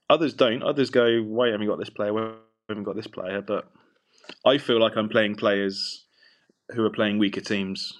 [0.08, 0.62] Others don't.
[0.62, 2.12] Others go, why haven't you got this player?
[2.12, 2.32] Why
[2.68, 3.42] haven't got this player?
[3.42, 3.68] But
[4.44, 6.06] I feel like I'm playing players
[6.74, 7.92] who are playing weaker teams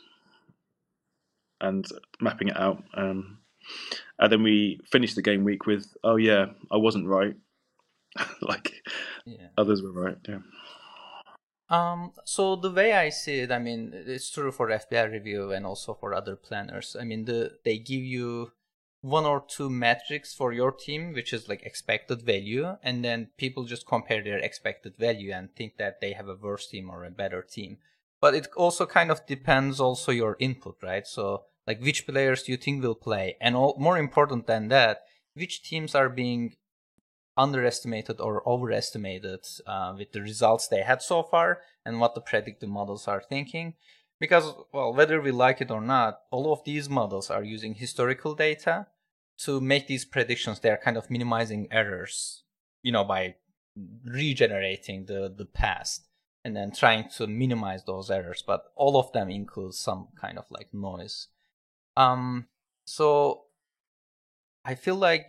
[1.61, 1.85] and
[2.21, 2.83] mapping it out.
[2.95, 3.39] Um,
[4.19, 7.35] and then we finish the game week with, oh yeah, I wasn't right.
[8.41, 8.73] like
[9.25, 9.49] yeah.
[9.57, 10.19] others were right.
[10.29, 10.39] Yeah.
[11.69, 15.67] Um, so the way I see it, I mean, it's true for FPL review and
[15.67, 16.97] also for other planners.
[16.99, 18.53] I mean, the they give you
[19.01, 23.65] one or two metrics for your team, which is like expected value, and then people
[23.65, 27.11] just compare their expected value and think that they have a worse team or a
[27.11, 27.79] better team.
[28.21, 31.07] But it also kind of depends also your input, right?
[31.07, 35.03] So like which players do you think will play, and all, more important than that,
[35.35, 36.55] which teams are being
[37.37, 42.68] underestimated or overestimated uh, with the results they had so far and what the predictive
[42.68, 43.75] models are thinking.
[44.18, 48.35] Because, well, whether we like it or not, all of these models are using historical
[48.35, 48.87] data
[49.38, 50.61] to make these predictions.
[50.61, 52.42] They are kind of minimizing errors,
[52.83, 53.35] you know, by
[54.05, 56.09] regenerating the, the past
[56.44, 58.42] and then trying to minimize those errors.
[58.46, 61.29] But all of them include some kind of like noise.
[61.94, 62.46] Um,
[62.87, 63.42] so
[64.64, 65.27] I feel like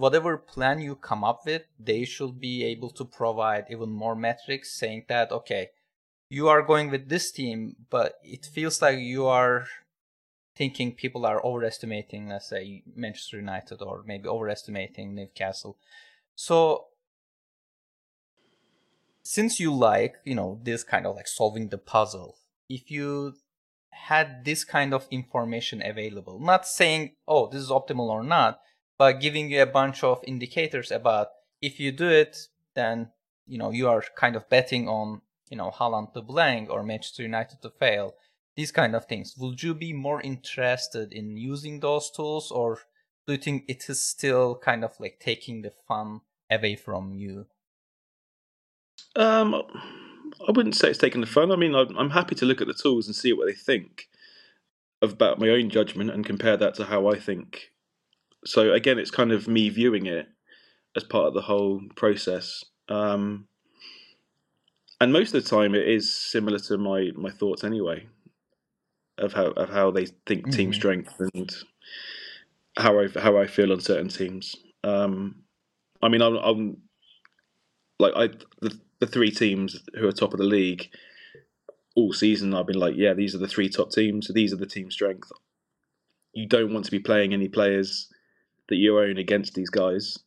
[0.00, 4.72] whatever plan you come up with, they should be able to provide even more metrics
[4.72, 5.68] saying that, okay,
[6.30, 9.66] you are going with this team, but it feels like you are
[10.56, 15.76] thinking people are overestimating, let's say, Manchester United or maybe overestimating Newcastle.
[16.34, 16.86] So,
[19.22, 22.38] since you like, you know, this kind of like solving the puzzle,
[22.70, 23.34] if you
[23.90, 28.60] had this kind of information available, not saying, oh, this is optimal or not,
[29.00, 31.28] by giving you a bunch of indicators about
[31.62, 32.36] if you do it,
[32.74, 33.08] then
[33.46, 37.22] you know you are kind of betting on you know Haaland to blank or Manchester
[37.22, 38.14] United to fail.
[38.56, 39.34] These kind of things.
[39.38, 42.80] Would you be more interested in using those tools, or
[43.26, 47.46] do you think it is still kind of like taking the fun away from you?
[49.16, 49.54] Um,
[50.46, 51.50] I wouldn't say it's taking the fun.
[51.50, 54.10] I mean, I'm happy to look at the tools and see what they think
[55.00, 57.69] about my own judgment and compare that to how I think
[58.44, 60.28] so again, it's kind of me viewing it
[60.96, 62.64] as part of the whole process.
[62.88, 63.46] Um,
[65.00, 68.06] and most of the time, it is similar to my my thoughts anyway,
[69.18, 70.50] of how of how they think mm-hmm.
[70.50, 71.50] team strength and
[72.76, 74.56] how I how I feel on certain teams.
[74.84, 75.36] Um,
[76.02, 76.76] I mean, I'm, I'm
[77.98, 78.28] like I
[78.60, 80.90] the, the three teams who are top of the league
[81.96, 82.54] all season.
[82.54, 84.28] I've been like, yeah, these are the three top teams.
[84.28, 85.30] These are the team strength.
[86.32, 88.08] You don't want to be playing any players
[88.70, 90.18] that you own against these guys,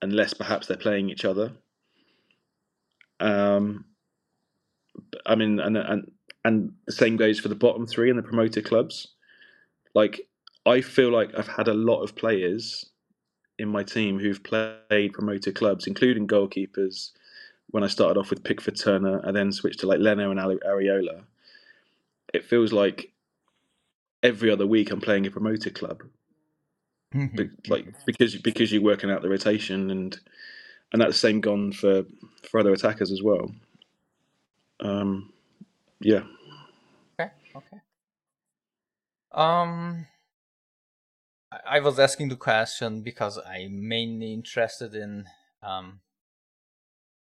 [0.00, 1.52] unless perhaps they're playing each other.
[3.20, 3.84] Um,
[5.26, 6.10] I mean, and and
[6.44, 9.08] and the same goes for the bottom three and the promoter clubs.
[9.94, 10.20] Like,
[10.64, 12.86] I feel like I've had a lot of players
[13.58, 17.10] in my team who've played promoter clubs, including goalkeepers.
[17.70, 21.24] When I started off with Pickford Turner, and then switched to like Leno and Areola,
[22.32, 23.12] it feels like
[24.22, 26.02] every other week I'm playing a promoter club
[27.14, 27.70] Mm-hmm.
[27.72, 30.18] like because because you're working out the rotation and
[30.92, 32.04] and that's the same gone for
[32.50, 33.50] for other attackers as well.
[34.80, 35.32] Um,
[36.00, 36.22] yeah.
[37.18, 37.30] Okay.
[37.56, 37.78] Okay.
[39.32, 40.06] Um,
[41.66, 45.26] I was asking the question because I'm mainly interested in
[45.62, 46.00] um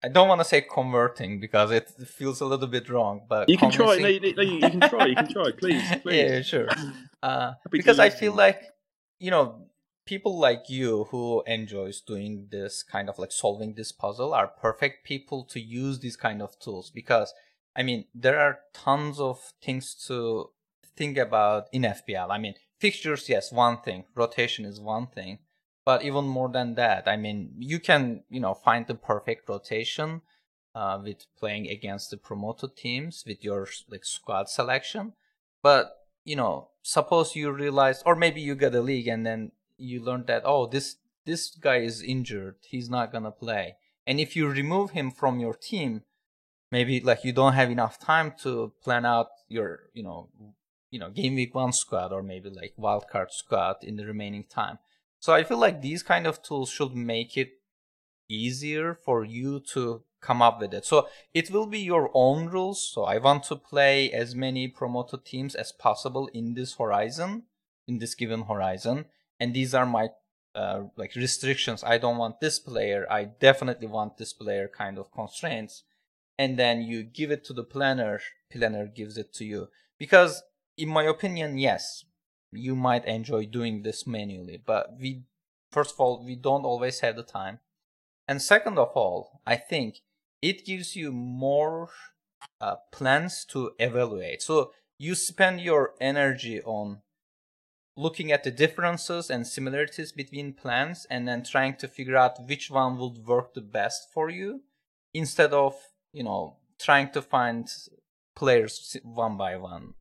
[0.02, 3.58] I don't want to say converting because it feels a little bit wrong, but you
[3.58, 3.98] can try.
[3.98, 5.06] No, you, no, you can try.
[5.06, 5.82] You can try, please.
[6.02, 6.16] please.
[6.16, 6.68] yeah, sure.
[7.20, 8.62] Uh, because I feel like
[9.18, 9.66] you know
[10.06, 15.04] people like you who enjoys doing this kind of like solving this puzzle are perfect
[15.04, 17.34] people to use these kind of tools because
[17.76, 20.50] I mean there are tons of things to
[20.96, 22.30] think about in FPL.
[22.30, 24.04] I mean fixtures, yes, one thing.
[24.14, 25.38] Rotation is one thing
[25.88, 30.20] but even more than that, I mean, you can, you know, find the perfect rotation
[30.74, 35.14] uh, with playing against the promoted teams with your like squad selection.
[35.62, 35.90] But
[36.28, 40.24] you know, suppose you realize, or maybe you get a league and then you learn
[40.26, 43.76] that oh, this this guy is injured, he's not gonna play.
[44.06, 46.02] And if you remove him from your team,
[46.70, 50.28] maybe like you don't have enough time to plan out your, you know,
[50.90, 54.78] you know, game week one squad or maybe like wildcard squad in the remaining time.
[55.20, 57.52] So I feel like these kind of tools should make it
[58.28, 60.84] easier for you to come up with it.
[60.84, 62.82] So it will be your own rules.
[62.82, 67.44] So I want to play as many promoted teams as possible in this horizon,
[67.86, 69.06] in this given horizon.
[69.40, 70.08] And these are my
[70.54, 71.84] uh, like restrictions.
[71.84, 73.06] I don't want this player.
[73.10, 75.84] I definitely want this player kind of constraints.
[76.38, 78.20] And then you give it to the planner.
[78.50, 79.68] Planner gives it to you.
[79.98, 80.42] Because
[80.76, 82.04] in my opinion, yes,
[82.52, 85.22] you might enjoy doing this manually but we
[85.70, 87.58] first of all we don't always have the time
[88.26, 90.00] and second of all i think
[90.42, 91.90] it gives you more
[92.60, 97.00] uh, plans to evaluate so you spend your energy on
[97.96, 102.70] looking at the differences and similarities between plans and then trying to figure out which
[102.70, 104.62] one would work the best for you
[105.14, 105.74] instead of
[106.12, 107.68] you know trying to find
[108.36, 109.94] players one by one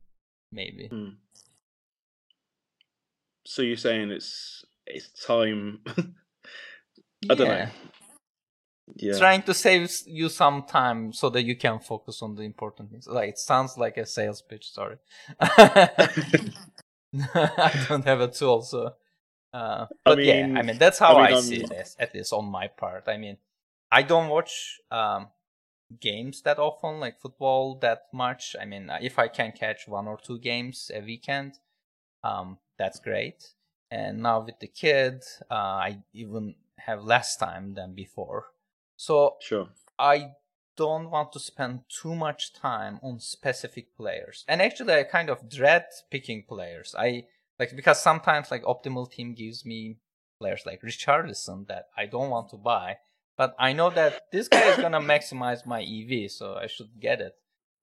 [0.52, 1.14] maybe mm.
[3.48, 5.80] So you're saying it's it's time?
[7.30, 7.66] I don't know.
[8.96, 9.18] Yeah.
[9.18, 13.06] Trying to save you some time so that you can focus on the important things.
[13.06, 14.70] Like it sounds like a sales pitch.
[14.72, 14.96] Sorry,
[15.40, 16.50] I
[17.88, 18.94] don't have a tool, so.
[19.52, 22.14] Uh, but I mean, yeah, I mean that's how I, mean, I see it, at
[22.14, 23.04] least on my part.
[23.08, 23.38] I mean,
[23.90, 25.28] I don't watch um,
[26.00, 28.54] games that often, like football, that much.
[28.60, 31.58] I mean, if I can catch one or two games a weekend,
[32.22, 33.54] um, that's great.
[33.90, 38.46] And now with the kid, uh, I even have less time than before.
[38.98, 39.68] So sure.
[39.96, 40.32] I
[40.76, 44.44] don't want to spend too much time on specific players.
[44.48, 46.94] And actually, I kind of dread picking players.
[46.98, 47.24] I
[47.58, 49.98] like because sometimes like optimal team gives me
[50.40, 52.98] players like Richarlison that I don't want to buy,
[53.36, 57.20] but I know that this guy is gonna maximize my EV, so I should get
[57.20, 57.34] it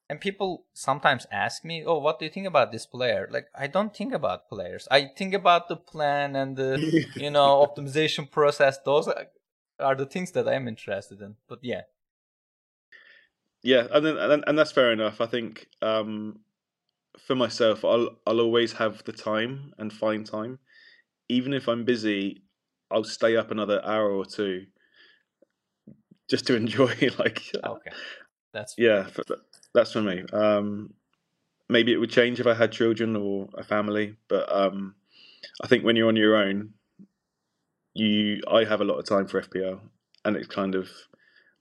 [0.10, 3.67] and people sometimes ask me oh what do you think about this player like i
[3.67, 8.78] don't think about players i think about the plan and the you know optimization process
[8.86, 9.10] those
[9.79, 11.81] are, the things that i'm interested in but yeah.
[13.63, 15.21] Yeah and then, and, and that's fair enough.
[15.21, 16.39] I think um
[17.17, 20.59] for myself i'll i'll always have the time and find time.
[21.29, 22.43] Even if i'm busy
[22.91, 24.65] i'll stay up another hour or two
[26.29, 27.91] just to enjoy like okay.
[28.53, 29.07] That's yeah
[29.75, 30.23] that's for me.
[30.33, 30.93] Um,
[31.69, 34.95] maybe it would change if I had children or a family, but um,
[35.61, 36.73] I think when you're on your own,
[37.95, 39.79] you I have a lot of time for FPL,
[40.23, 40.89] and it's kind of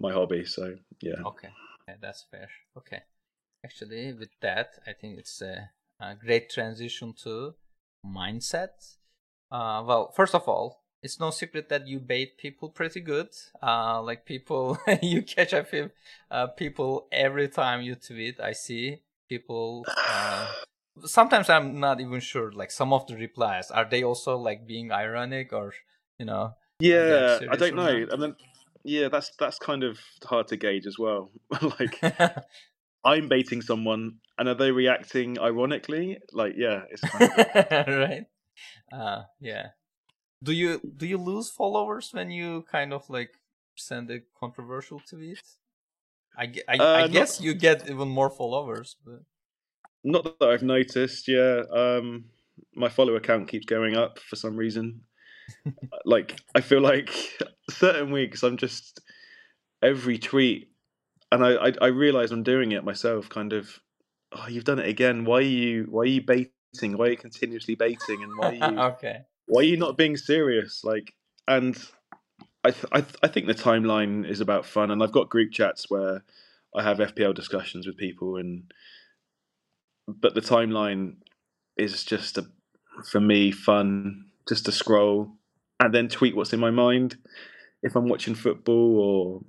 [0.01, 0.45] my hobby.
[0.45, 1.23] So yeah.
[1.25, 1.49] Okay,
[1.89, 2.49] yeah, that's fair.
[2.77, 3.03] Okay,
[3.65, 5.71] actually, with that, I think it's a,
[6.01, 7.55] a great transition to
[8.05, 8.97] mindset.
[9.51, 13.29] Uh, well, first of all, it's no secret that you bait people pretty good.
[13.63, 15.93] Uh, like people, you catch up with
[16.31, 18.41] uh, people every time you tweet.
[18.41, 19.85] I see people.
[20.09, 20.49] Uh,
[21.05, 22.51] sometimes I'm not even sure.
[22.51, 25.73] Like some of the replies, are they also like being ironic or
[26.19, 26.55] you know?
[26.81, 28.07] Yeah, I don't know.
[28.11, 28.37] And then
[28.85, 31.31] yeah, that's that's kind of hard to gauge as well.
[31.81, 32.01] like
[33.05, 36.19] I'm baiting someone, and are they reacting ironically?
[36.33, 37.87] Like yeah, it's kind of...
[37.87, 38.25] right.
[38.93, 39.69] Uh, yeah
[40.45, 43.31] do you do you lose followers when you kind of like
[43.77, 45.43] send a controversial tweet?
[46.37, 49.21] I, I, uh, I guess not, you get even more followers, but
[50.03, 51.29] not that I've noticed.
[51.29, 52.27] Yeah, um,
[52.75, 55.01] my follower count keeps going up for some reason.
[56.05, 57.11] Like I feel like
[57.71, 59.01] certain weeks I'm just
[59.83, 60.71] every tweet,
[61.33, 63.29] and I, I I realize I'm doing it myself.
[63.29, 63.81] Kind of,
[64.33, 65.25] oh, you've done it again.
[65.25, 66.51] Why are you why are you baiting?
[66.97, 68.23] Why are you continuously baiting?
[68.23, 69.19] And why are you okay?
[69.47, 70.83] why are you not being serious?
[70.85, 71.15] Like,
[71.49, 71.77] and
[72.65, 75.53] I, th- I, th- I think the timeline is about fun, and I've got group
[75.53, 76.23] chats where
[76.75, 78.65] I have FPL discussions with people, and
[80.07, 81.17] but the timeline
[81.77, 82.47] is just a,
[83.11, 85.33] for me fun, just to scroll
[85.81, 87.17] and then tweet what's in my mind.
[87.83, 89.41] If I'm watching football or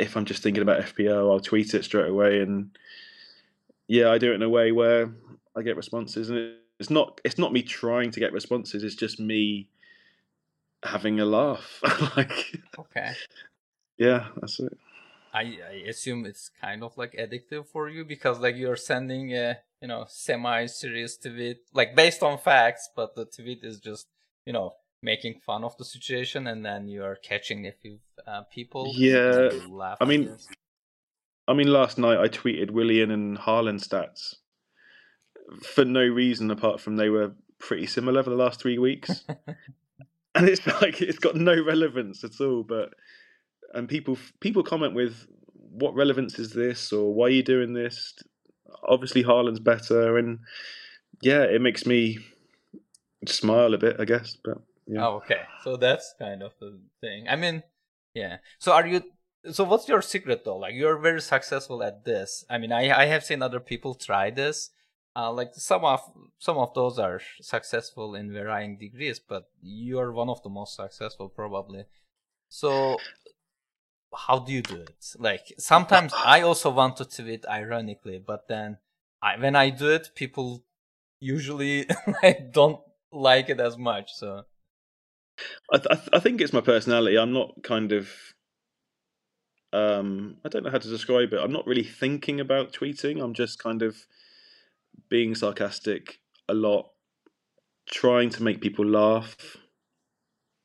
[0.00, 2.70] if I'm just thinking about FPL, I'll tweet it straight away, and
[3.86, 5.12] yeah, I do it in a way where
[5.56, 8.82] I get responses, and it's not it's not me trying to get responses.
[8.82, 9.68] It's just me
[10.82, 11.80] having a laugh.
[12.16, 13.12] like okay,
[13.98, 14.76] yeah, that's it.
[15.32, 19.58] I, I assume it's kind of like addictive for you because like you're sending a
[19.80, 24.06] you know semi-serious tweet like based on facts, but the tweet is just
[24.44, 28.92] you know making fun of the situation, and then you're catching a few uh, people.
[28.94, 29.50] Yeah,
[30.00, 30.36] I mean,
[31.48, 34.36] I mean, last night I tweeted Willian and Haaland stats
[35.62, 39.24] for no reason apart from they were pretty similar for the last three weeks.
[40.34, 42.62] and it's like it's got no relevance at all.
[42.62, 42.94] But
[43.74, 48.14] and people people comment with what relevance is this or why are you doing this?
[48.88, 50.38] Obviously, Haaland's better, and
[51.22, 52.18] yeah, it makes me
[53.26, 54.36] smile a bit, I guess.
[54.42, 55.06] But yeah.
[55.06, 55.42] Oh, okay.
[55.62, 57.28] So that's kind of the thing.
[57.28, 57.62] I mean,
[58.14, 58.38] yeah.
[58.58, 59.02] So are you?
[59.50, 60.56] So what's your secret though?
[60.56, 62.44] Like you're very successful at this.
[62.50, 64.70] I mean, I I have seen other people try this.
[65.16, 66.00] Uh, like some of
[66.38, 71.28] some of those are successful in varying degrees, but you're one of the most successful
[71.28, 71.84] probably.
[72.48, 72.96] So
[74.16, 75.14] how do you do it?
[75.18, 78.78] Like sometimes I also want to tweet ironically, but then
[79.22, 80.64] I, when I do it, people
[81.20, 81.86] usually
[82.52, 82.80] don't
[83.12, 84.12] like it as much.
[84.14, 84.44] So
[85.72, 87.16] I, th- I think it's my personality.
[87.16, 88.10] I'm not kind of
[89.72, 91.40] um I don't know how to describe it.
[91.40, 93.22] I'm not really thinking about tweeting.
[93.22, 93.96] I'm just kind of
[95.08, 96.18] being sarcastic
[96.48, 96.90] a lot,
[97.88, 99.56] trying to make people laugh.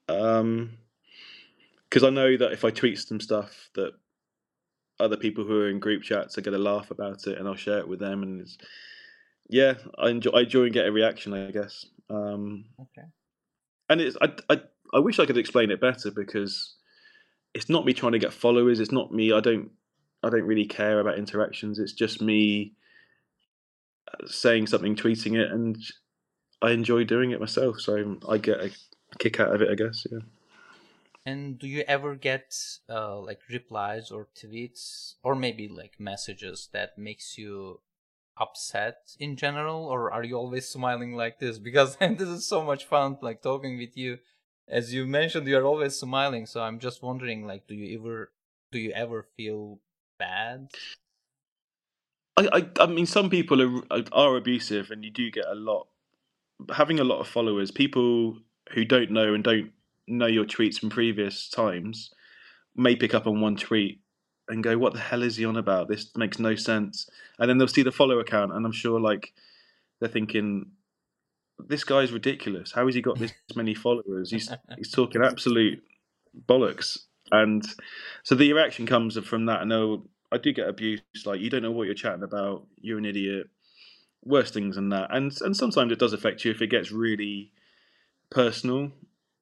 [0.09, 0.77] Um
[1.89, 3.93] because I know that if I tweet some stuff that
[4.99, 7.55] other people who are in group chats are going to laugh about it, and I'll
[7.55, 8.23] share it with them.
[8.23, 8.47] And
[9.49, 11.85] yeah, I enjoy I enjoy and get a reaction, I guess.
[12.09, 13.07] Um, okay.
[13.89, 14.61] And it's I, I
[14.93, 16.75] I wish I could explain it better because
[17.53, 18.79] it's not me trying to get followers.
[18.79, 19.31] It's not me.
[19.31, 19.71] I don't
[20.23, 21.79] I don't really care about interactions.
[21.79, 22.73] It's just me
[24.11, 25.77] uh, saying something, tweeting it, and
[26.61, 27.79] I enjoy doing it myself.
[27.79, 28.71] So I get a
[29.19, 30.05] kick out of it, I guess.
[30.11, 30.19] Yeah.
[31.25, 32.55] And do you ever get
[32.87, 37.79] uh, like replies or tweets or maybe like messages that makes you
[38.37, 39.85] upset in general?
[39.85, 41.57] Or are you always smiling like this?
[41.67, 44.19] Because this is so much fun like talking with you.
[44.67, 48.31] As you mentioned you are always smiling so i'm just wondering like do you ever
[48.71, 49.79] do you ever feel
[50.17, 50.69] bad?
[52.35, 55.87] I i, I mean some people are are abusive and you do get a lot
[56.73, 58.37] having a lot of followers people
[58.71, 59.71] who don't know and don't
[60.07, 62.11] know your tweets from previous times
[62.75, 64.01] may pick up on one tweet
[64.47, 65.87] and go, "What the hell is he on about?
[65.87, 69.33] This makes no sense." And then they'll see the follow account, and I'm sure like
[69.99, 70.71] they're thinking,
[71.59, 72.71] "This guy's ridiculous.
[72.71, 74.31] How has he got this many followers?
[74.31, 75.83] He's he's talking absolute
[76.47, 76.99] bollocks."
[77.31, 77.65] And
[78.23, 79.73] so the reaction comes from that, and
[80.31, 81.01] I do get abuse.
[81.25, 82.67] Like you don't know what you're chatting about.
[82.79, 83.47] You're an idiot.
[84.23, 87.51] Worse things than that, and and sometimes it does affect you if it gets really
[88.31, 88.91] personal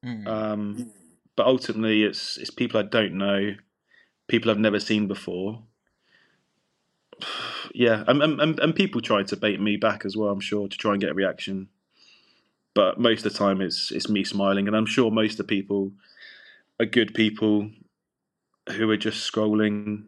[0.04, 0.26] Mm.
[0.26, 0.90] Um,
[1.36, 3.54] but ultimately, it's it's people I don't know,
[4.28, 5.62] people I've never seen before.
[7.76, 10.28] Yeah, and, and and people try to bait me back as well.
[10.28, 11.68] I'm sure to try and get a reaction,
[12.72, 15.44] but most of the time it's it's me smiling, and I'm sure most of the
[15.56, 15.90] people
[16.78, 17.70] are good people
[18.76, 20.04] who are just scrolling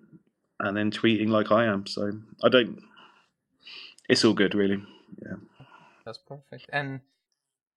[0.61, 1.87] and then tweeting like I am.
[1.87, 2.13] So
[2.45, 2.83] I don't.
[4.09, 4.83] It's all good, really.
[5.25, 5.37] Yeah.
[6.05, 6.67] That's perfect.
[6.73, 7.01] And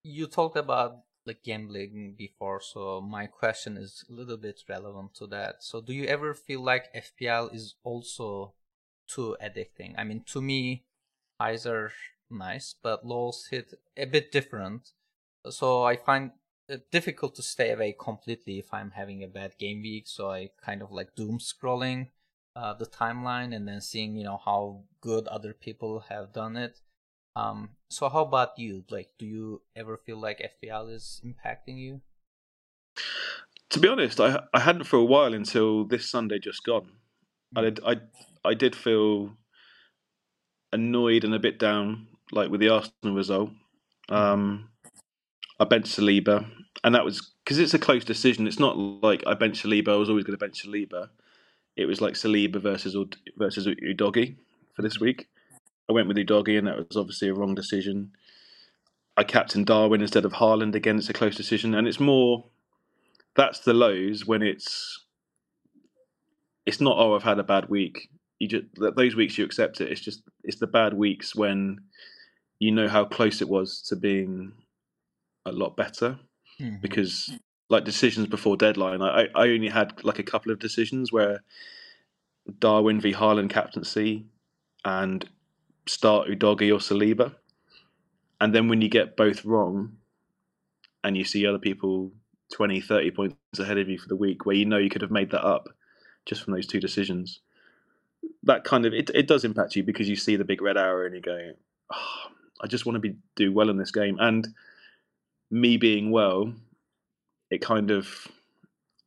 [0.04, 5.28] you talked about like gambling before, so my question is a little bit relevant to
[5.28, 5.64] that.
[5.64, 8.54] So, do you ever feel like FPL is also
[9.08, 9.96] too addicting?
[9.98, 10.86] I mean, to me,
[11.40, 11.92] highs are
[12.30, 14.92] nice, but lows hit a bit different.
[15.50, 16.32] So, I find
[16.68, 20.08] it difficult to stay away completely if I'm having a bad game week.
[20.08, 22.08] So, I kind of like doom scrolling
[22.56, 26.82] uh, the timeline and then seeing, you know, how good other people have done it.
[27.40, 28.84] Um, so how about you?
[28.90, 32.02] Like, do you ever feel like FPL is impacting you?
[33.72, 36.90] To be honest, I I hadn't for a while until this Sunday just gone.
[37.56, 37.98] I did, I
[38.44, 39.38] I did feel
[40.74, 43.52] annoyed and a bit down, like with the Arsenal result.
[44.10, 44.70] Um,
[45.60, 46.50] I benched Saliba,
[46.84, 48.48] and that was because it's a close decision.
[48.48, 49.90] It's not like I benched Saliba.
[49.90, 51.10] I was always going to bench Saliba.
[51.76, 52.96] It was like Saliba versus
[53.38, 54.36] versus Udogie
[54.76, 55.28] for this week.
[55.90, 58.12] I went with Udogie, and that was obviously a wrong decision.
[59.18, 60.76] I captained Darwin instead of Haaland.
[60.76, 62.46] Again, it's a close decision, and it's more.
[63.36, 65.06] That's the lows when it's.
[66.66, 66.98] It's not.
[66.98, 68.10] Oh, I've had a bad week.
[68.40, 68.66] You just
[68.96, 69.92] those weeks you accept it.
[69.92, 71.82] It's just it's the bad weeks when
[72.60, 74.52] you know how close it was to being
[75.46, 76.20] a lot better
[76.60, 76.76] mm-hmm.
[76.82, 77.32] because
[77.70, 81.42] like decisions before deadline I, I only had like a couple of decisions where
[82.60, 84.26] Darwin v Haaland captaincy
[84.84, 85.28] and
[85.90, 87.36] start Udogie or Saliba.
[88.42, 89.98] And then when you get both wrong
[91.04, 92.12] and you see other people
[92.54, 95.12] 20, 30 points ahead of you for the week where you know you could have
[95.12, 95.70] made that up
[96.26, 97.42] just from those two decisions,
[98.44, 101.06] that kind of it, it does impact you because you see the big red arrow
[101.06, 101.52] and you go,
[101.94, 102.18] oh,
[102.62, 104.18] I just want to be do well in this game.
[104.20, 104.48] And
[105.52, 106.54] me being well,
[107.50, 108.28] it kind of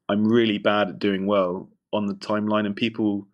[0.09, 3.26] I'm really bad at doing well on the timeline, and people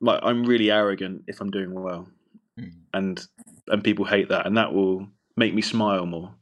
[0.00, 2.08] like I'm really arrogant if I'm doing well,
[2.58, 2.72] mm.
[2.92, 3.24] and
[3.68, 6.34] and people hate that, and that will make me smile more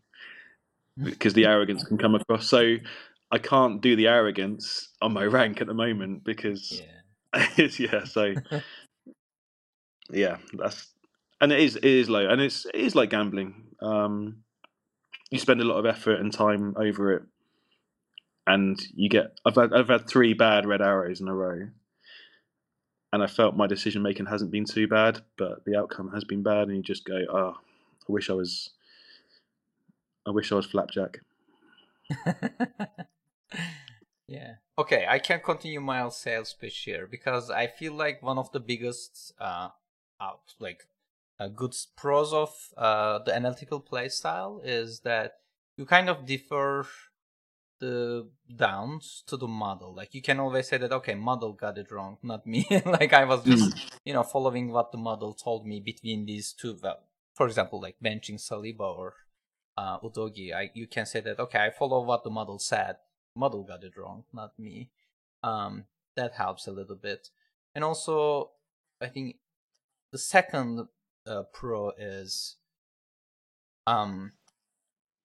[1.03, 2.47] because the arrogance can come across.
[2.47, 2.77] So
[3.31, 6.81] I can't do the arrogance on my rank at the moment because
[7.35, 8.35] yeah, yeah so
[10.11, 10.89] yeah, that's
[11.41, 13.55] and it is it is low, and it's it is like gambling.
[13.81, 14.45] Um,
[15.31, 17.23] you spend a lot of effort and time over it,
[18.47, 19.39] and you get.
[19.45, 21.69] I've had I've had three bad red arrows in a row,
[23.15, 26.43] and I felt my decision making hasn't been too bad, but the outcome has been
[26.43, 28.71] bad, and you just go, oh, I wish I was.
[30.27, 31.21] I wish I was flapjack.
[34.27, 34.55] yeah.
[34.77, 38.59] Okay, I can continue my sales pitch here because I feel like one of the
[38.59, 39.69] biggest, uh,
[40.21, 40.89] out like
[41.39, 45.35] a good pros of uh, the analytical play style is that
[45.77, 46.85] you kind of differ
[47.85, 48.26] the
[48.57, 49.95] downs to the model.
[49.95, 52.66] Like you can always say that okay, model got it wrong, not me.
[52.87, 53.91] like I was just mm.
[54.05, 56.78] you know following what the model told me between these two.
[56.82, 57.01] Well,
[57.35, 59.14] for example, like benching Saliba or
[59.76, 62.97] uh, Udogie, I you can say that okay, I follow what the model said.
[63.37, 64.91] Model got it wrong, not me.
[65.43, 65.85] Um,
[66.16, 67.28] that helps a little bit,
[67.74, 68.53] and also
[69.03, 69.37] I think
[70.11, 70.89] the second
[71.26, 72.57] uh, Pro is
[73.87, 74.32] um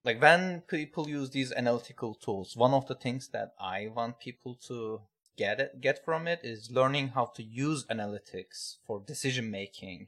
[0.03, 4.55] like when people use these analytical tools, one of the things that I want people
[4.67, 5.01] to
[5.37, 10.07] get it get from it is learning how to use analytics for decision making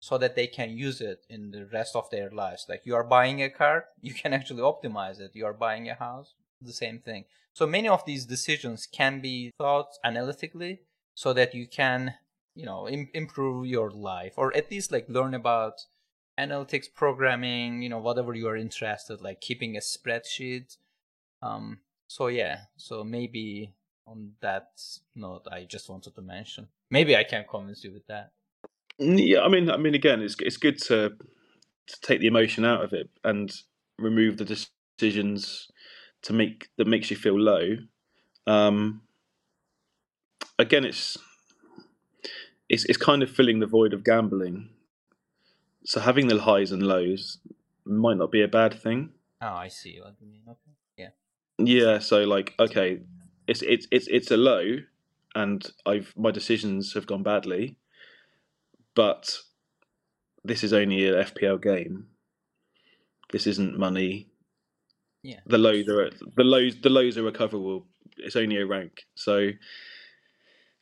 [0.00, 2.66] so that they can use it in the rest of their lives.
[2.68, 5.30] Like you are buying a car, you can actually optimize it.
[5.34, 7.24] You are buying a house, the same thing.
[7.52, 10.80] So many of these decisions can be thought analytically
[11.14, 12.14] so that you can
[12.54, 15.74] you know Im- improve your life or at least like learn about
[16.38, 20.76] analytics programming you know whatever you are interested like keeping a spreadsheet.
[21.42, 23.74] Um so yeah so maybe
[24.06, 24.68] on that
[25.14, 26.68] note i just wanted to mention.
[26.90, 28.32] Maybe i can convince you with that.
[28.98, 31.10] Yeah i mean i mean again it's it's good to
[31.86, 33.52] to take the emotion out of it and
[33.98, 35.68] remove the decisions
[36.22, 37.76] to make that makes you feel low.
[38.46, 39.02] Um
[40.58, 41.18] again it's
[42.68, 44.70] it's it's kind of filling the void of gambling.
[45.84, 47.38] So having the highs and lows
[47.84, 49.10] might not be a bad thing.
[49.40, 50.42] Oh, I see what you mean.
[50.48, 50.76] Okay.
[50.96, 51.08] Yeah.
[51.58, 51.98] Yeah.
[51.98, 53.00] So like, okay,
[53.46, 54.78] it's it's it's it's a low,
[55.34, 57.76] and I've my decisions have gone badly,
[58.94, 59.36] but
[60.44, 62.06] this is only an FPL game.
[63.32, 64.28] This isn't money.
[65.22, 65.40] Yeah.
[65.46, 67.86] The lows are the lows the lows are recoverable.
[68.18, 69.02] It's only a rank.
[69.14, 69.50] So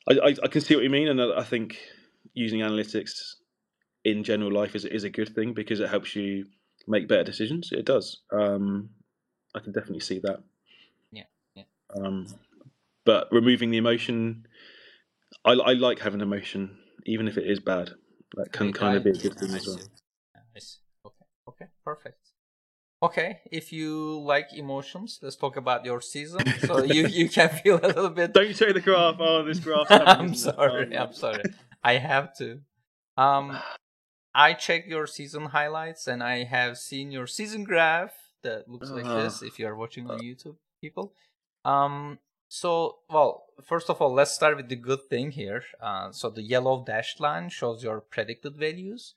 [0.08, 1.78] I, I, I can see what you mean, and I think
[2.34, 3.36] using analytics
[4.04, 6.46] in general life is is a good thing because it helps you
[6.88, 7.70] make better decisions.
[7.72, 8.20] It does.
[8.32, 8.90] Um,
[9.54, 10.42] I can definitely see that.
[11.12, 11.24] Yeah,
[11.54, 11.64] yeah.
[11.94, 12.26] Um,
[13.04, 14.46] but removing the emotion,
[15.44, 17.90] I, I like having emotion, even if it is bad.
[18.36, 19.80] That can kind of be a good thing as well.
[20.54, 20.78] Nice.
[21.04, 21.24] Okay.
[21.48, 21.66] Okay.
[21.84, 22.18] Perfect.
[23.02, 26.44] Okay, if you like emotions, let's talk about your season.
[26.60, 28.34] So you, you can feel a little bit.
[28.34, 29.16] Don't show the graph.
[29.18, 29.86] Oh, this graph.
[29.90, 30.94] I'm sorry.
[30.96, 31.44] I'm sorry.
[31.82, 32.60] I have to.
[33.16, 33.58] Um,
[34.34, 39.04] I checked your season highlights and I have seen your season graph that looks like
[39.04, 39.22] uh-huh.
[39.22, 39.42] this.
[39.42, 41.12] If you are watching on YouTube, people.
[41.64, 42.18] Um.
[42.52, 45.62] So, well, first of all, let's start with the good thing here.
[45.80, 49.14] Uh, so the yellow dashed line shows your predicted values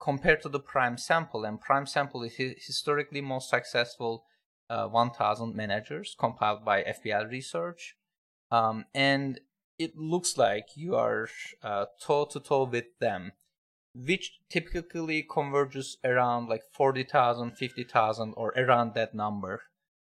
[0.00, 1.44] compared to the prime sample.
[1.44, 4.24] And prime sample is historically most successful
[4.70, 7.94] uh, 1000 managers compiled by FPL research.
[8.50, 9.38] Um, and
[9.78, 11.28] it looks like you are
[12.00, 13.32] toe to toe with them,
[13.94, 19.62] which typically converges around like 40,000, 50,000 or around that number.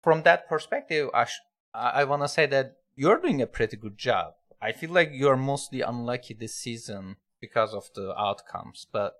[0.01, 1.41] From that perspective, I, sh-
[1.74, 4.34] I want to say that you're doing a pretty good job.
[4.61, 9.15] I feel like you're mostly unlucky this season because of the outcomes, but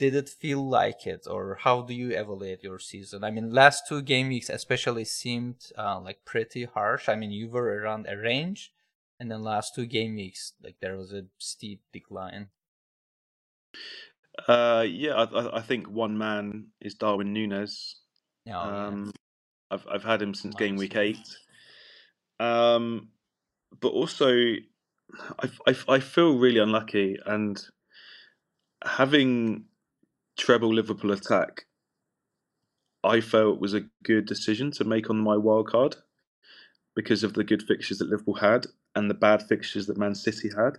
[0.00, 3.86] did it feel like it or how do you evaluate your season i mean last
[3.86, 8.16] two game weeks especially seemed uh, like pretty harsh i mean you were around a
[8.16, 8.72] range
[9.18, 12.48] and then last two game weeks like there was a steep decline
[14.48, 17.96] uh yeah i, I think one man is darwin nunez.
[18.48, 19.12] Oh, um
[19.70, 21.18] i've i've had him since game week 8
[22.40, 23.08] um
[23.80, 24.56] but also
[25.40, 27.62] I, I, I feel really unlucky, and
[28.84, 29.66] having
[30.38, 31.66] treble Liverpool attack,
[33.04, 35.96] I felt was a good decision to make on my wild card
[36.96, 38.66] because of the good fixtures that Liverpool had
[38.96, 40.78] and the bad fixtures that Man City had.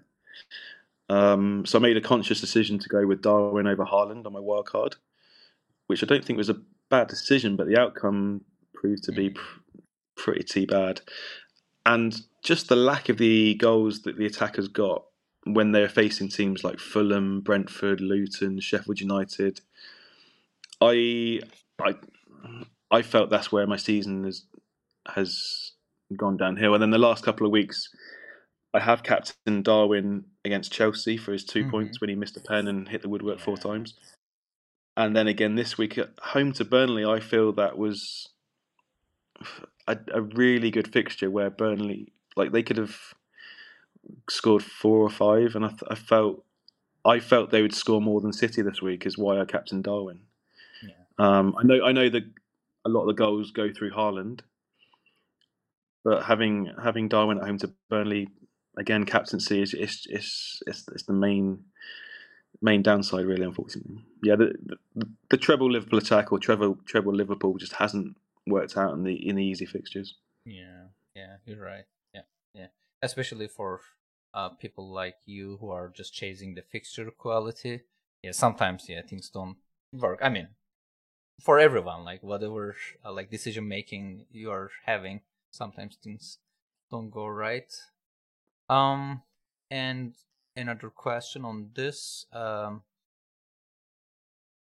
[1.12, 4.40] Um, so I made a conscious decision to go with Darwin over Haaland on my
[4.40, 4.96] wild card,
[5.88, 9.36] which I don't think was a bad decision, but the outcome proved to be mm.
[9.36, 9.60] pr-
[10.16, 11.02] pretty bad.
[11.86, 15.04] And just the lack of the goals that the attackers got
[15.44, 19.60] when they're facing teams like Fulham, Brentford, Luton, Sheffield United,
[20.80, 21.42] I
[21.78, 21.96] I
[22.90, 24.46] I felt that's where my season has
[25.08, 25.74] has
[26.16, 26.74] gone downhill.
[26.74, 27.90] And then the last couple of weeks,
[28.74, 31.72] I have captain Darwin against Chelsea for his 2 mm-hmm.
[31.72, 33.96] points when he missed a pen and hit the woodwork four times.
[34.96, 38.30] And then again this week at home to Burnley, I feel that was
[39.88, 42.98] a, a really good fixture where Burnley, like they could have
[44.30, 46.44] scored four or five, and I, I, felt
[47.06, 49.06] I felt they would score more than City this week.
[49.06, 50.22] Is why I captain Darwin.
[50.84, 50.94] Yeah.
[51.18, 52.24] Um, I know I know that
[52.86, 54.42] a lot of the goals go through Haaland,
[56.04, 58.30] but having having Darwin at home to Burnley
[58.78, 61.66] again, captaincy is is, is, is the main
[62.62, 63.44] main downside, really.
[63.44, 64.54] Unfortunately, yeah, the,
[64.96, 68.16] the, the treble Liverpool attack or treble treble Liverpool just hasn't
[68.48, 70.16] worked out in the in the easy fixtures.
[70.46, 71.86] Yeah, yeah, you're right.
[72.14, 72.22] Yeah,
[72.54, 72.68] yeah,
[73.02, 73.82] especially for
[74.34, 77.82] uh, people like you who are just chasing the fixture quality.
[78.24, 79.58] Yeah, sometimes yeah things don't
[79.94, 80.20] work.
[80.22, 80.50] I mean,
[81.42, 86.38] for everyone, like whatever uh, like decision making you are having, sometimes things
[86.90, 87.74] don't go right.
[88.72, 89.24] Um,
[89.70, 90.16] and
[90.56, 92.26] another question on this.
[92.32, 92.84] Um,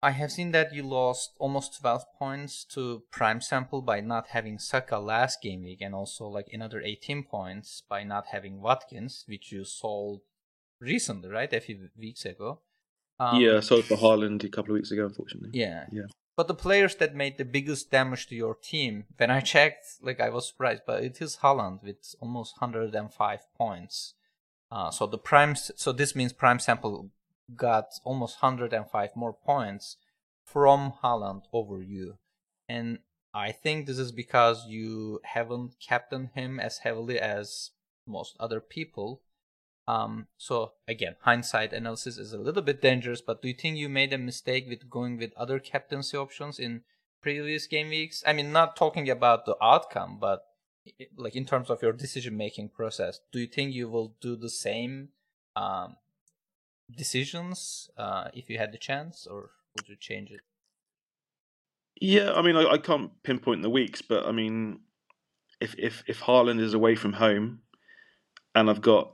[0.03, 4.57] I have seen that you lost almost 12 points to Prime Sample by not having
[4.57, 9.51] Saka last game week, and also like another 18 points by not having Watkins, which
[9.51, 10.22] you sold
[10.80, 11.53] recently, right?
[11.53, 12.59] A few weeks ago.
[13.20, 15.51] Um, yeah, sold for Haaland a couple of weeks ago, unfortunately.
[15.53, 15.86] Yeah.
[15.91, 16.07] Yeah.
[16.41, 20.19] But the players that made the biggest damage to your team, when I checked, like
[20.19, 24.15] I was surprised, but it is Haaland with almost 105 points.
[24.71, 27.11] Uh, so the prime, so this means prime sample
[27.55, 29.97] got almost 105 more points
[30.43, 32.17] from Haaland over you.
[32.67, 32.97] And
[33.35, 37.69] I think this is because you haven't captained him as heavily as
[38.07, 39.21] most other people.
[39.88, 43.89] Um, so again, hindsight analysis is a little bit dangerous, but do you think you
[43.89, 46.82] made a mistake with going with other captaincy options in
[47.21, 48.23] previous game weeks?
[48.25, 50.45] I mean, not talking about the outcome, but
[51.15, 54.49] like in terms of your decision making process, do you think you will do the
[54.49, 55.09] same
[55.55, 55.97] um,
[56.95, 60.41] decisions uh, if you had the chance, or would you change it?
[61.99, 64.79] Yeah, I mean, I, I can't pinpoint the weeks, but I mean,
[65.59, 67.59] if if if Haaland is away from home,
[68.55, 69.13] and I've got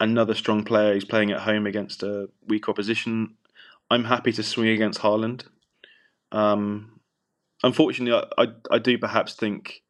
[0.00, 3.36] another strong player who's playing at home against a weak opposition,
[3.90, 5.44] I'm happy to swing against Haaland.
[6.32, 7.00] Um,
[7.62, 9.82] unfortunately, I, I, I do perhaps think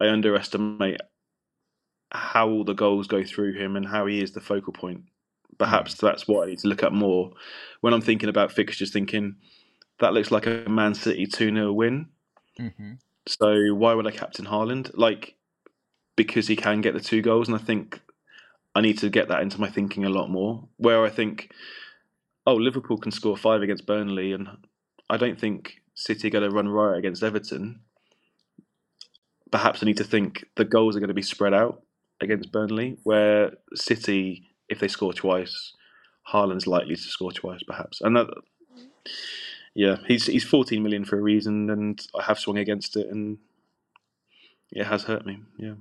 [0.00, 1.00] I underestimate
[2.12, 5.04] how all the goals go through him and how he is the focal point
[5.58, 6.00] perhaps mm.
[6.00, 7.32] that's what I need to look at more
[7.80, 8.92] when I'm thinking about fixtures.
[8.92, 9.36] Thinking
[9.98, 12.08] that looks like a Man City two 0 win.
[12.58, 12.94] Mm-hmm.
[13.26, 14.92] So why would I captain Haaland?
[14.94, 15.34] Like
[16.16, 18.00] because he can get the two goals, and I think
[18.76, 20.68] I need to get that into my thinking a lot more.
[20.76, 21.50] Where I think,
[22.46, 24.48] oh, Liverpool can score five against Burnley, and
[25.08, 27.80] I don't think City are going to run riot against Everton.
[29.50, 31.82] Perhaps I need to think the goals are going to be spread out
[32.20, 35.72] against Burnley, where City if they score twice,
[36.30, 38.02] Haaland's likely to score twice, perhaps.
[38.02, 38.26] And that,
[39.74, 43.38] yeah, he's he's 14 million for a reason, and I have swung against it, and
[44.70, 45.38] it has hurt me.
[45.56, 45.74] Yeah.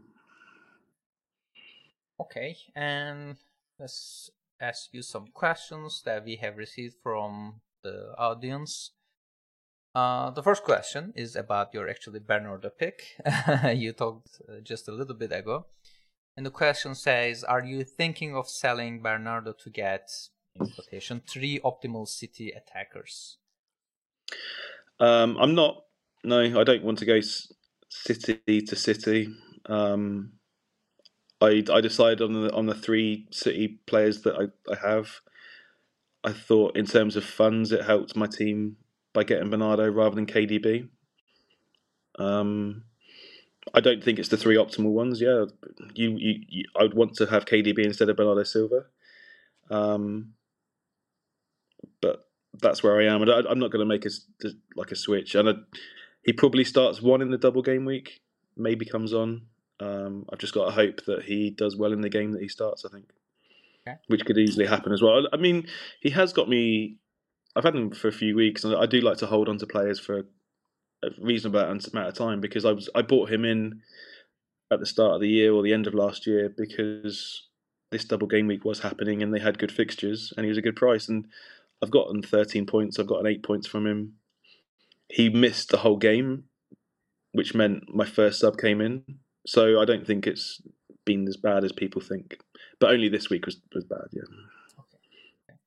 [2.20, 3.36] Okay, and
[3.78, 4.30] let's
[4.62, 8.92] ask you some questions that we have received from the audience.
[9.94, 13.18] Uh, the first question is about your actually Bernardo pick.
[13.74, 15.66] you talked uh, just a little bit ago.
[16.38, 20.10] And the question says, are you thinking of selling Bernardo to get,
[20.54, 23.38] in quotation, three optimal City attackers?
[25.00, 25.84] Um, I'm not.
[26.24, 27.20] No, I don't want to go
[27.90, 29.30] City to City.
[29.68, 30.34] Um,
[31.42, 35.22] I I decided on the on the three City players that I, I have.
[36.24, 38.78] I thought in terms of funds, it helped my team
[39.14, 40.90] by getting Bernardo rather than KDB.
[42.18, 42.84] Um,
[43.74, 45.22] I don't think it's the three optimal ones.
[45.22, 45.46] Yeah,
[45.94, 48.86] you, you, you I would want to have KDB instead of Bernardo Silva,
[49.70, 50.34] um,
[52.02, 52.26] but
[52.62, 53.22] that's where I am.
[53.22, 54.10] And I, am not going to make a
[54.76, 55.36] like a switch.
[55.36, 55.54] And I,
[56.24, 58.22] he probably starts one in the double game week,
[58.56, 59.44] maybe comes on.
[59.80, 62.48] Um, I've just got to hope that he does well in the game that he
[62.48, 62.86] starts.
[62.86, 63.06] I think.
[63.88, 63.98] okay.
[64.08, 65.28] which could easily happen as well.
[65.32, 65.68] I mean,
[66.02, 66.98] he has got me.
[67.56, 69.68] I've had him for a few weeks, and I do like to hold on to
[69.68, 70.20] players for
[71.04, 73.82] a reasonable amount of time because I was I bought him in
[74.72, 77.48] at the start of the year or the end of last year because
[77.92, 80.62] this double game week was happening and they had good fixtures and he was a
[80.62, 81.28] good price and
[81.82, 82.98] I've gotten 13 points.
[82.98, 84.14] I've gotten eight points from him.
[85.08, 86.46] He missed the whole game,
[87.32, 89.04] which meant my first sub came in.
[89.46, 90.62] So I don't think it's
[91.06, 92.40] been as bad as people think.
[92.80, 94.24] But only this week was, was bad, yeah.
[94.80, 95.58] Okay.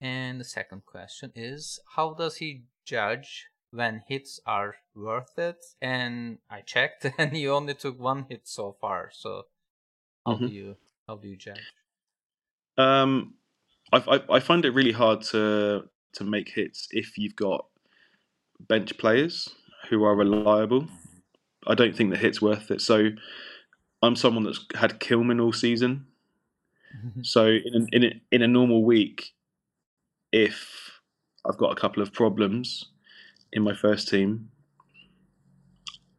[0.00, 5.64] And the second question is How does he judge when hits are worth it?
[5.82, 9.10] And I checked and you only took one hit so far.
[9.12, 9.46] So
[10.24, 10.46] how mm-hmm.
[10.46, 10.76] do you
[11.08, 11.72] how do you judge?
[12.78, 13.34] Um
[13.92, 15.84] I, I, I find it really hard to
[16.14, 17.66] to make hits if you've got
[18.60, 19.48] bench players
[19.90, 20.86] who are reliable.
[21.66, 22.80] I don't think the hit's worth it.
[22.80, 23.10] So
[24.02, 26.06] I'm someone that's had Kilman all season.
[27.04, 27.22] Mm-hmm.
[27.24, 29.32] so in a, in a, in a normal week,
[30.30, 31.00] if
[31.44, 32.86] I've got a couple of problems
[33.52, 34.50] in my first team,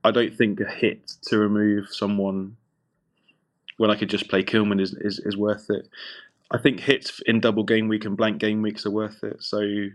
[0.04, 2.58] I don't think a hit to remove someone
[3.78, 5.88] when I could just play Kilman is, is, is worth it.
[6.52, 9.42] I think hits in double game week and blank game weeks are worth it.
[9.42, 9.88] So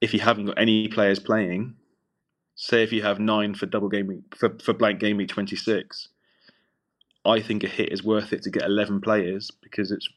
[0.00, 1.74] if you haven't got any players playing,
[2.60, 6.08] say if you have nine for double game for, for blank game week twenty six,
[7.24, 10.08] I think a hit is worth it to get eleven players because it's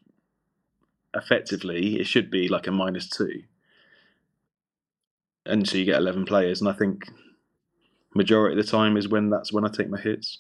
[1.16, 3.44] effectively it should be like a minus two.
[5.46, 7.06] And so you get eleven players, and I think
[8.16, 10.40] majority of the time is when that's when I take my hits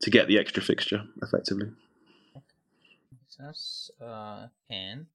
[0.00, 1.68] to get the extra fixture effectively.
[4.00, 5.06] Uh, and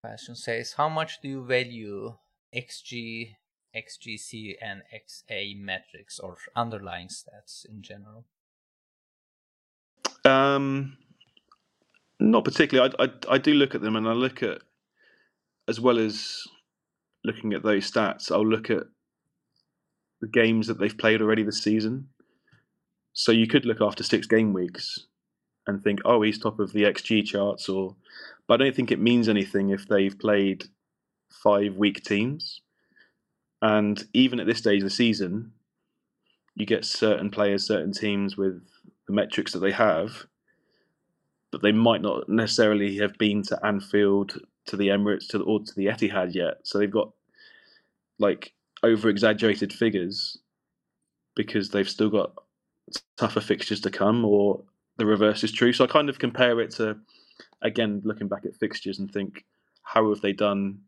[0.00, 2.14] question says, how much do you value
[2.54, 3.36] XG,
[3.76, 8.24] XGC, and XA metrics or underlying stats in general?
[10.24, 10.96] Um,
[12.20, 12.94] not particularly.
[12.98, 14.62] I, I, I do look at them, and I look at
[15.68, 16.46] as well as
[17.24, 18.30] looking at those stats.
[18.30, 18.84] I'll look at
[20.20, 22.08] the games that they've played already this season.
[23.12, 25.06] So you could look after six game weeks
[25.66, 27.96] and think, oh, he's top of the XG charts, or
[28.46, 30.64] but I don't think it means anything if they've played
[31.30, 32.60] five weak teams.
[33.64, 35.50] And even at this stage of the season,
[36.54, 38.62] you get certain players, certain teams with
[39.06, 40.26] the metrics that they have,
[41.50, 45.60] but they might not necessarily have been to Anfield, to the Emirates, to the, or
[45.60, 46.58] to the Etihad yet.
[46.64, 47.12] So they've got
[48.18, 48.52] like
[48.82, 50.36] over exaggerated figures
[51.34, 52.34] because they've still got
[53.16, 54.62] tougher fixtures to come or
[54.98, 55.72] the reverse is true.
[55.72, 56.98] So I kind of compare it to,
[57.62, 59.46] again, looking back at fixtures and think,
[59.84, 60.80] how have they done?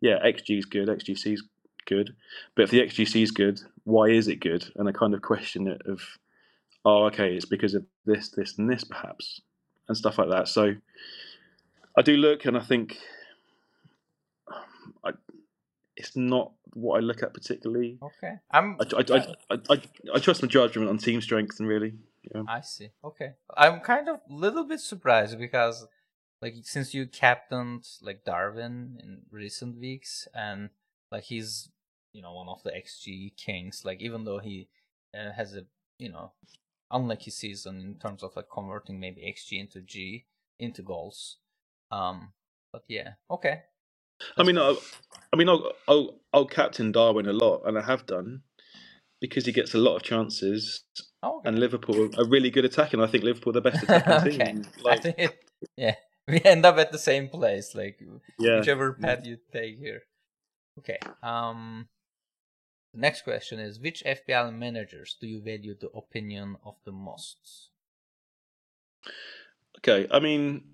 [0.00, 1.42] Yeah, XG is good, XGC is
[1.90, 2.14] good,
[2.54, 4.64] but if the XGC is good, why is it good?
[4.76, 6.00] And I kind of question it of,
[6.84, 9.42] oh, okay, it's because of this, this, and this, perhaps,
[9.88, 10.48] and stuff like that.
[10.48, 10.74] So
[11.98, 12.96] I do look, and I think
[15.04, 15.10] I,
[15.96, 17.98] it's not what I look at particularly.
[18.02, 18.76] Okay, I'm.
[18.80, 19.16] I, I,
[19.50, 19.82] I, I,
[20.14, 21.94] I trust my judgment on team strength and really.
[22.34, 22.42] Yeah.
[22.48, 22.90] I see.
[23.04, 25.86] Okay, I'm kind of a little bit surprised because,
[26.40, 30.70] like, since you captained like Darwin in recent weeks, and
[31.10, 31.70] like he's
[32.12, 33.82] you know one of the XG kings.
[33.84, 34.68] Like even though he
[35.14, 35.64] uh, has a
[35.98, 36.32] you know
[36.90, 40.26] unlucky season in terms of like converting maybe XG into G
[40.58, 41.38] into goals.
[41.90, 42.32] Um,
[42.72, 43.62] but yeah, okay.
[44.36, 44.78] I mean, I'll,
[45.32, 48.42] I mean, I'll, I'll, I'll captain Darwin a lot, and I have done
[49.20, 50.84] because he gets a lot of chances.
[51.22, 51.48] Oh, okay.
[51.48, 53.00] And Liverpool are really good attacking.
[53.00, 54.52] I think Liverpool are the best attacking okay.
[54.52, 54.64] team.
[54.82, 55.44] Like, it,
[55.76, 55.94] yeah,
[56.28, 57.74] we end up at the same place.
[57.74, 58.00] Like
[58.38, 58.58] yeah.
[58.58, 60.02] whichever path you take here.
[60.78, 60.98] Okay.
[61.22, 61.88] Um.
[62.92, 67.68] Next question is: Which FPL managers do you value the opinion of the most?
[69.78, 70.64] Okay, I mean,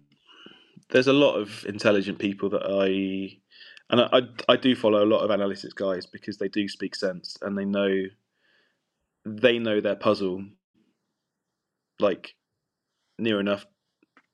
[0.91, 3.39] there's a lot of intelligent people that I
[3.91, 6.95] and I, I, I do follow a lot of analytics guys because they do speak
[6.95, 8.05] sense and they know
[9.25, 10.45] they know their puzzle
[12.01, 12.35] like
[13.19, 13.67] near enough.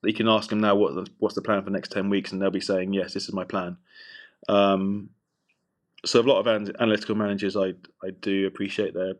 [0.04, 2.32] You can ask them now what the, what's the plan for the next ten weeks,
[2.32, 3.76] and they'll be saying yes, this is my plan.
[4.48, 5.10] Um,
[6.04, 9.14] so a lot of an- analytical managers, I I do appreciate their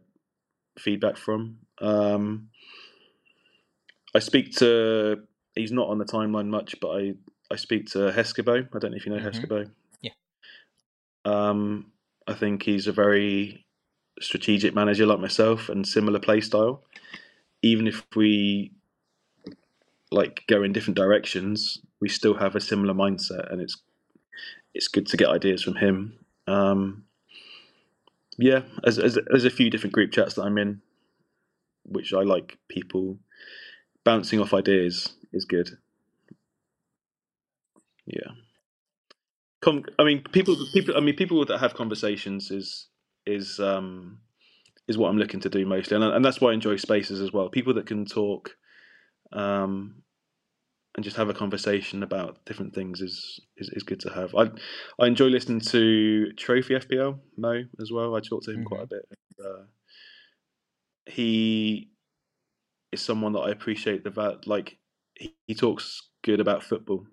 [0.78, 1.58] feedback from.
[1.80, 2.48] Um,
[4.14, 5.22] I speak to.
[5.54, 7.14] He's not on the timeline much, but I
[7.50, 8.68] I speak to Heskebo.
[8.74, 9.38] I don't know if you know mm-hmm.
[9.38, 9.70] Heskebo.
[10.00, 10.12] Yeah.
[11.24, 11.92] Um,
[12.26, 13.66] I think he's a very
[14.20, 16.82] strategic manager like myself and similar play style,
[17.62, 18.72] even if we
[20.10, 23.76] like go in different directions, we still have a similar mindset, and it's
[24.74, 26.18] it's good to get ideas from him.
[26.46, 27.04] Um,
[28.38, 30.80] yeah, as, as, there's a few different group chats that I'm in,
[31.84, 33.18] which I like people
[34.04, 35.70] bouncing off ideas is good.
[38.06, 38.32] Yeah.
[39.60, 40.96] Com- I mean, people, people.
[40.96, 42.88] I mean, people that have conversations is
[43.26, 44.18] is um,
[44.88, 47.32] is what I'm looking to do mostly, and and that's why I enjoy spaces as
[47.32, 47.48] well.
[47.48, 48.56] People that can talk,
[49.32, 50.02] um,
[50.94, 54.34] and just have a conversation about different things is is, is good to have.
[54.34, 54.50] I
[55.00, 58.14] I enjoy listening to Trophy FPL Mo as well.
[58.14, 58.66] I talk to him mm-hmm.
[58.66, 59.08] quite a bit.
[59.10, 59.62] And, uh,
[61.06, 61.90] he
[62.92, 64.76] is someone that I appreciate the like
[65.18, 67.06] he, he talks good about football.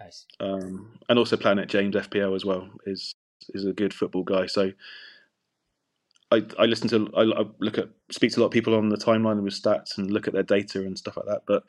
[0.00, 0.26] Nice.
[0.40, 3.14] Um, and also Planet James FPL as well is
[3.50, 4.46] is a good football guy.
[4.46, 4.72] So
[6.30, 8.88] I I listen to I, I, look at speak to a lot of people on
[8.88, 11.42] the timeline with stats and look at their data and stuff like that.
[11.46, 11.64] But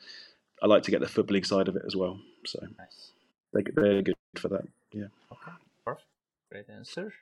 [0.66, 2.20] I like to get the footballing side of it as well.
[2.44, 3.12] So nice.
[3.54, 4.66] they they're good for that.
[4.92, 5.10] Yeah.
[5.32, 5.52] Okay.
[5.86, 6.08] Perfect.
[6.52, 7.14] Great answer.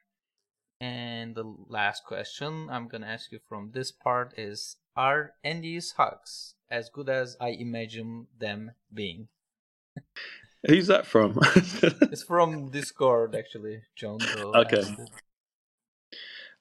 [0.79, 6.55] And the last question I'm gonna ask you from this part is: Are Andy's hugs
[6.71, 9.27] as good as I imagine them being?
[10.65, 11.37] Who's that from?
[12.13, 14.19] it's from Discord, actually, John.
[14.55, 14.85] Okay.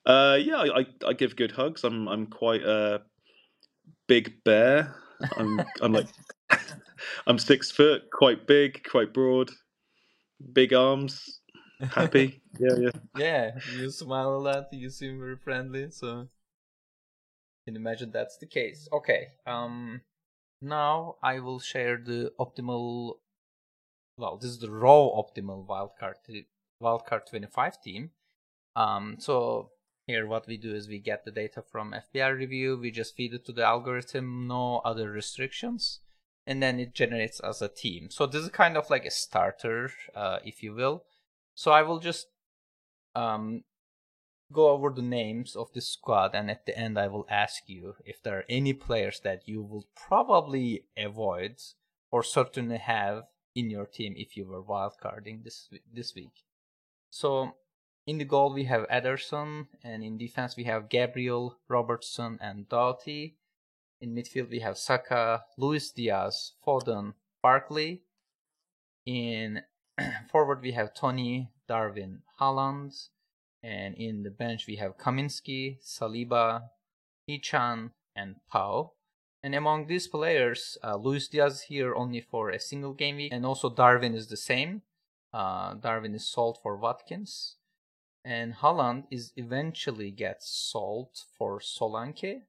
[0.05, 1.85] Uh, yeah, I, I give good hugs.
[1.85, 3.03] I'm I'm quite a
[4.09, 4.97] big bear.
[5.37, 6.09] I'm I'm like
[7.27, 9.51] I'm six foot, quite big, quite broad,
[10.53, 11.41] big arms,
[11.81, 12.43] happy.
[12.59, 12.91] yeah, yeah.
[13.17, 14.73] Yeah, you smile a lot.
[14.73, 16.29] You seem very friendly, so
[17.67, 18.89] can imagine that's the case.
[18.93, 19.29] Okay.
[19.47, 20.03] Um.
[20.61, 23.17] Now I will share the optimal
[24.17, 26.15] well, this is the raw optimal wildcard
[26.83, 28.11] wildcard 25 team.
[28.77, 29.71] Um, so
[30.07, 33.35] here what we do is we get the data from FPL review, we just feed
[33.35, 36.01] it to the algorithm, no other restrictions,
[36.47, 38.11] and then it generates as a team.
[38.11, 41.05] So this is kind of like a starter, uh, if you will.
[41.55, 42.29] So I will just
[43.15, 43.65] um,
[44.53, 47.95] go over the names of the squad, and at the end I will ask you
[48.05, 51.57] if there are any players that you will probably avoid
[52.11, 53.25] or certainly have
[53.55, 56.45] in your team if you were wildcarding this this week.
[57.11, 57.57] So
[58.07, 63.37] in the goal we have Ederson, and in defense we have Gabriel, Robertson, and Doughty.
[64.03, 68.03] In midfield we have Saka, Luis Diaz, Foden, Barkley.
[69.07, 69.63] In
[70.29, 73.11] forward we have Toney, Darwin, Haaland,
[73.63, 76.71] and in the bench we have Kaminski, Saliba,
[77.29, 78.95] Hichan, and Pau.
[79.41, 83.47] And among these players, uh, Luis Diaz here only for a single game week, and
[83.47, 84.83] also Darwin is the same.
[85.33, 87.55] Uh, Darwin is sold for Watkins,
[88.25, 92.43] and Haaland is eventually gets sold for Solanke.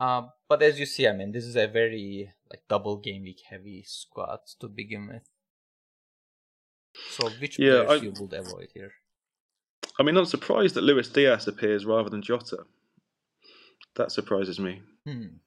[0.00, 3.42] Uh, but as you see, I mean, this is a very like double game week
[3.48, 5.22] heavy squad to begin with.
[7.10, 8.92] So which yeah, players I, you would avoid here?
[9.98, 12.64] I mean, I'm surprised that Luis Diaz appears rather than Jota.
[13.96, 14.82] That surprises me.
[15.06, 15.38] Hmm.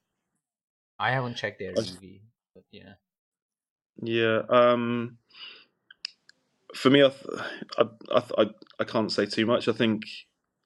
[0.99, 2.21] I haven't checked their EV,
[2.53, 2.93] but yeah.
[4.01, 4.41] Yeah.
[4.49, 5.17] Um,
[6.73, 7.11] for me, I,
[7.77, 9.67] I, I, I can't say too much.
[9.67, 10.03] I think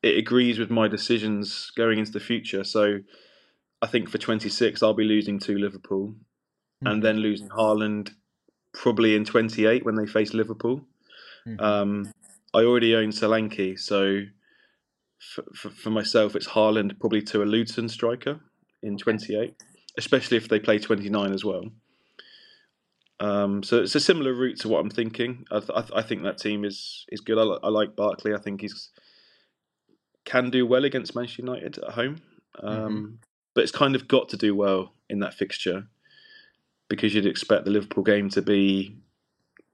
[0.04, 2.64] it agrees with my decisions going into the future.
[2.64, 3.00] So
[3.82, 6.88] I think for 26, I'll be losing to Liverpool mm-hmm.
[6.88, 8.12] and then losing Haaland
[8.74, 10.82] probably in 28 when they face Liverpool.
[11.48, 11.64] Mm-hmm.
[11.64, 12.14] Um,
[12.54, 14.22] I already own Solanke, so
[15.20, 18.40] for, for, for, myself, it's Haaland probably to a Luton striker
[18.84, 19.56] in 28
[19.98, 21.66] especially if they play 29 as well.
[23.20, 25.46] Um, so it's a similar route to what I'm thinking.
[25.52, 27.38] I, th- I think that team is is good.
[27.38, 28.34] I, I, like Barkley.
[28.34, 28.90] I think he's
[30.26, 32.18] can do well against Manchester United at home,
[32.64, 33.16] um, mm-hmm.
[33.54, 35.88] But it's kind of got to do well in that fixture
[36.90, 38.98] because you'd expect the Liverpool game to be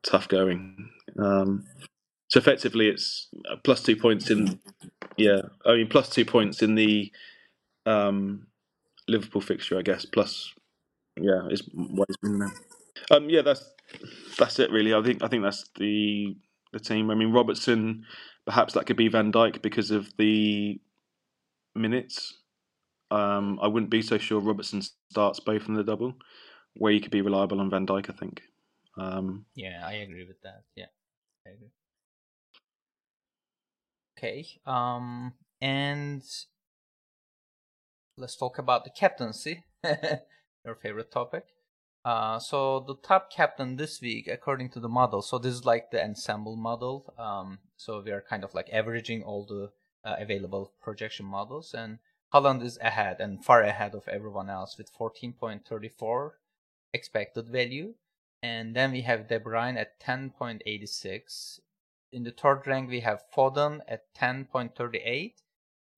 [0.03, 0.89] tough going.
[1.17, 1.65] Um,
[2.29, 3.29] so effectively, it's
[3.63, 4.59] plus two points in.
[5.15, 7.11] Yeah, I mean plus two points in the
[7.85, 8.47] um,
[9.07, 10.05] Liverpool fixture, I guess.
[10.05, 10.53] Plus,
[11.19, 12.53] yeah, is what it's been there.
[13.11, 13.63] Um, yeah, that's
[14.37, 14.93] that's it really.
[14.93, 16.35] I think I think that's the
[16.73, 17.09] the team.
[17.09, 18.05] I mean, Robertson,
[18.45, 20.79] perhaps that could be Van Dijk because of the
[21.75, 22.37] minutes.
[23.09, 24.81] Um, I wouldn't be so sure Robertson
[25.11, 26.15] starts both in the double,
[26.75, 28.09] where you could be reliable on Van Dijk.
[28.09, 28.41] I think.
[28.97, 30.63] Um, yeah, I agree with that.
[30.75, 30.87] Yeah,
[31.45, 31.71] I agree.
[34.17, 34.45] Okay.
[34.65, 36.23] Um, and
[38.17, 39.63] let's talk about the captaincy,
[40.65, 41.45] your favorite topic.
[42.03, 45.91] Uh, so the top captain this week, according to the model, so this is like
[45.91, 47.13] the ensemble model.
[47.17, 49.71] Um, so we are kind of like averaging all the
[50.09, 51.99] uh, available projection models, and
[52.33, 56.31] Haaland is ahead and far ahead of everyone else with 14.34
[56.93, 57.93] expected value.
[58.43, 61.59] And then we have De Bruyne at 10.86.
[62.11, 65.33] In the third rank, we have Foden at 10.38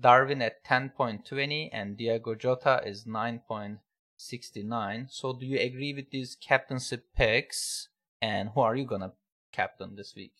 [0.02, 5.12] Darwin at 10.20 and Diego Jota is 9.69.
[5.12, 7.90] So do you agree with these captaincy picks?
[8.22, 9.14] And who are you gonna
[9.52, 10.34] captain this week?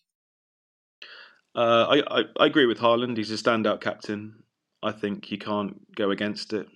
[1.54, 3.16] Uh, I, I, I agree with Haaland.
[3.16, 4.44] He's a standout captain.
[4.82, 6.66] I think you can't go against it.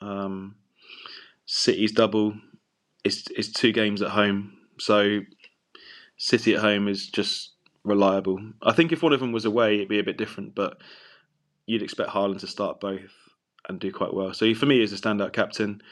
[0.00, 0.56] Um,
[1.46, 2.34] City's double
[3.04, 5.20] is is two games at home, so
[6.16, 7.52] City at home is just
[7.84, 8.38] reliable.
[8.62, 10.78] I think if one of them was away, it'd be a bit different, but
[11.66, 13.10] you'd expect Haaland to start both
[13.68, 14.34] and do quite well.
[14.34, 15.82] So for me, as a standout captain,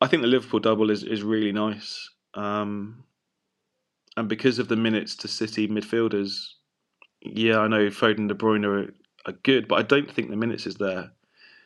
[0.00, 2.10] I think the Liverpool double is is really nice.
[2.34, 3.04] Um,
[4.16, 6.54] and because of the minutes to City midfielders,
[7.22, 8.92] yeah, I know Foden De Bruyne are,
[9.26, 11.10] are good, but I don't think the minutes is there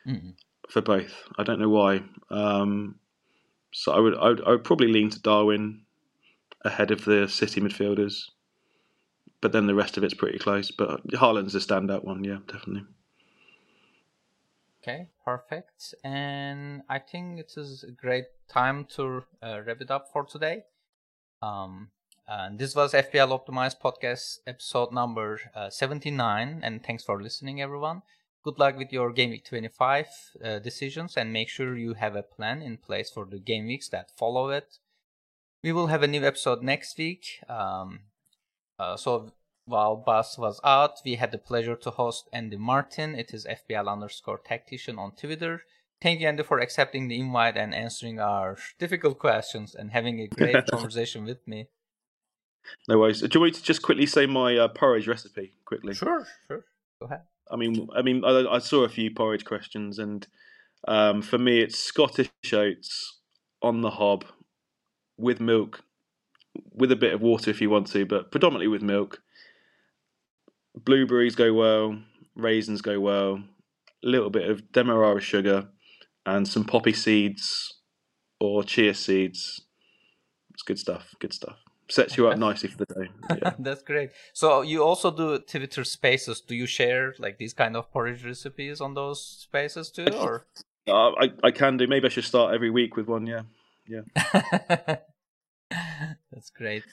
[0.05, 0.31] mm-hmm.
[0.69, 1.13] for both.
[1.37, 2.01] I don't know why.
[2.29, 2.95] Um,
[3.71, 5.81] so I would, I would, I would probably lean to Darwin
[6.63, 8.29] ahead of the City midfielders,
[9.41, 10.71] but then the rest of it's pretty close.
[10.71, 12.85] But Haaland's a standout one, yeah, definitely.
[14.81, 15.95] Okay, perfect.
[16.03, 20.63] And I think it is a great time to uh, wrap it up for today.
[21.41, 21.89] Um,
[22.27, 26.61] and this was FPL Optimized podcast episode number uh, 79.
[26.63, 28.01] And thanks for listening, everyone.
[28.43, 30.07] Good luck with your Game Week 25
[30.43, 33.89] uh, decisions and make sure you have a plan in place for the game weeks
[33.89, 34.77] that follow it.
[35.63, 37.43] We will have a new episode next week.
[37.47, 38.01] Um,
[38.77, 39.31] uh, so
[39.65, 43.15] while Bas was out, we had the pleasure to host Andy Martin.
[43.15, 45.63] It is FPL underscore tactician on Twitter.
[46.01, 50.27] Thank you, Andy, for accepting the invite and answering our difficult questions and having a
[50.27, 51.67] great conversation with me.
[52.87, 53.21] No worries.
[53.21, 55.93] Do you want me to just quickly say my uh, porridge recipe quickly?
[55.93, 56.65] Sure, sure.
[56.99, 57.21] Go ahead.
[57.49, 60.25] I mean, I mean, I, I saw a few porridge questions, and
[60.87, 63.19] um, for me, it's Scottish oats
[63.61, 64.25] on the hob
[65.17, 65.83] with milk,
[66.73, 69.21] with a bit of water if you want to, but predominantly with milk.
[70.75, 71.97] Blueberries go well,
[72.35, 73.43] raisins go well,
[74.03, 75.69] a little bit of demerara sugar,
[76.25, 77.79] and some poppy seeds
[78.39, 79.61] or chia seeds.
[80.53, 81.13] It's good stuff.
[81.19, 83.09] Good stuff sets you up nicely for the day.
[83.41, 83.53] Yeah.
[83.59, 84.11] That's great.
[84.33, 86.41] So you also do Twitter Spaces.
[86.41, 90.45] Do you share like these kind of porridge recipes on those spaces too, or?
[90.87, 91.87] Uh, I I can do.
[91.87, 93.25] Maybe I should start every week with one.
[93.25, 93.41] Yeah,
[93.87, 94.01] yeah.
[96.31, 96.83] That's great.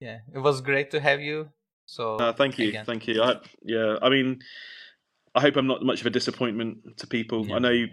[0.00, 1.50] Yeah, it was great to have you.
[1.84, 2.86] So uh, thank you, again.
[2.86, 3.22] thank you.
[3.22, 4.40] I, yeah, I mean,
[5.34, 7.46] I hope I'm not much of a disappointment to people.
[7.46, 7.56] Yeah.
[7.56, 7.88] I know you,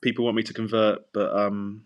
[0.00, 1.82] people want me to convert, but um,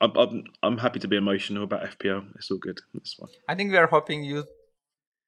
[0.00, 2.24] I'm, I'm, I'm happy to be emotional about FPL.
[2.36, 2.80] It's all good.
[2.94, 3.28] It's fine.
[3.48, 4.44] I think we are hoping you,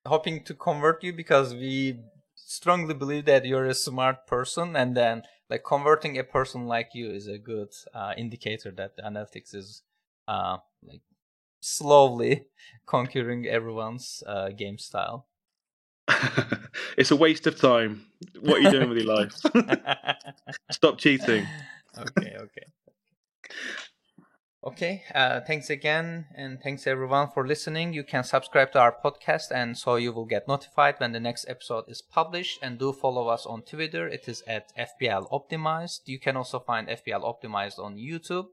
[0.07, 2.01] hoping to convert you because we
[2.35, 7.11] strongly believe that you're a smart person, and then like converting a person like you
[7.11, 9.83] is a good uh, indicator that the analytics is
[10.29, 11.03] uh, like
[11.61, 12.47] slowly
[12.87, 15.27] conquering everyone's uh, game style.
[16.97, 18.07] it's a waste of time.
[18.41, 19.33] What are you doing with your life?
[20.71, 21.47] Stop cheating.
[21.99, 22.67] Okay, okay.
[24.67, 27.93] Okay, uh, thanks again, and thanks everyone for listening.
[27.93, 31.47] You can subscribe to our podcast, and so you will get notified when the next
[31.49, 32.59] episode is published.
[32.61, 34.09] And do follow us on Twitter.
[34.09, 36.01] It is at FPL Optimized.
[36.07, 38.47] You can also find FPL Optimized on YouTube.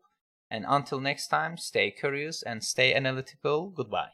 [0.52, 3.72] And until next time, stay curious and stay analytical.
[3.72, 4.12] Goodbye.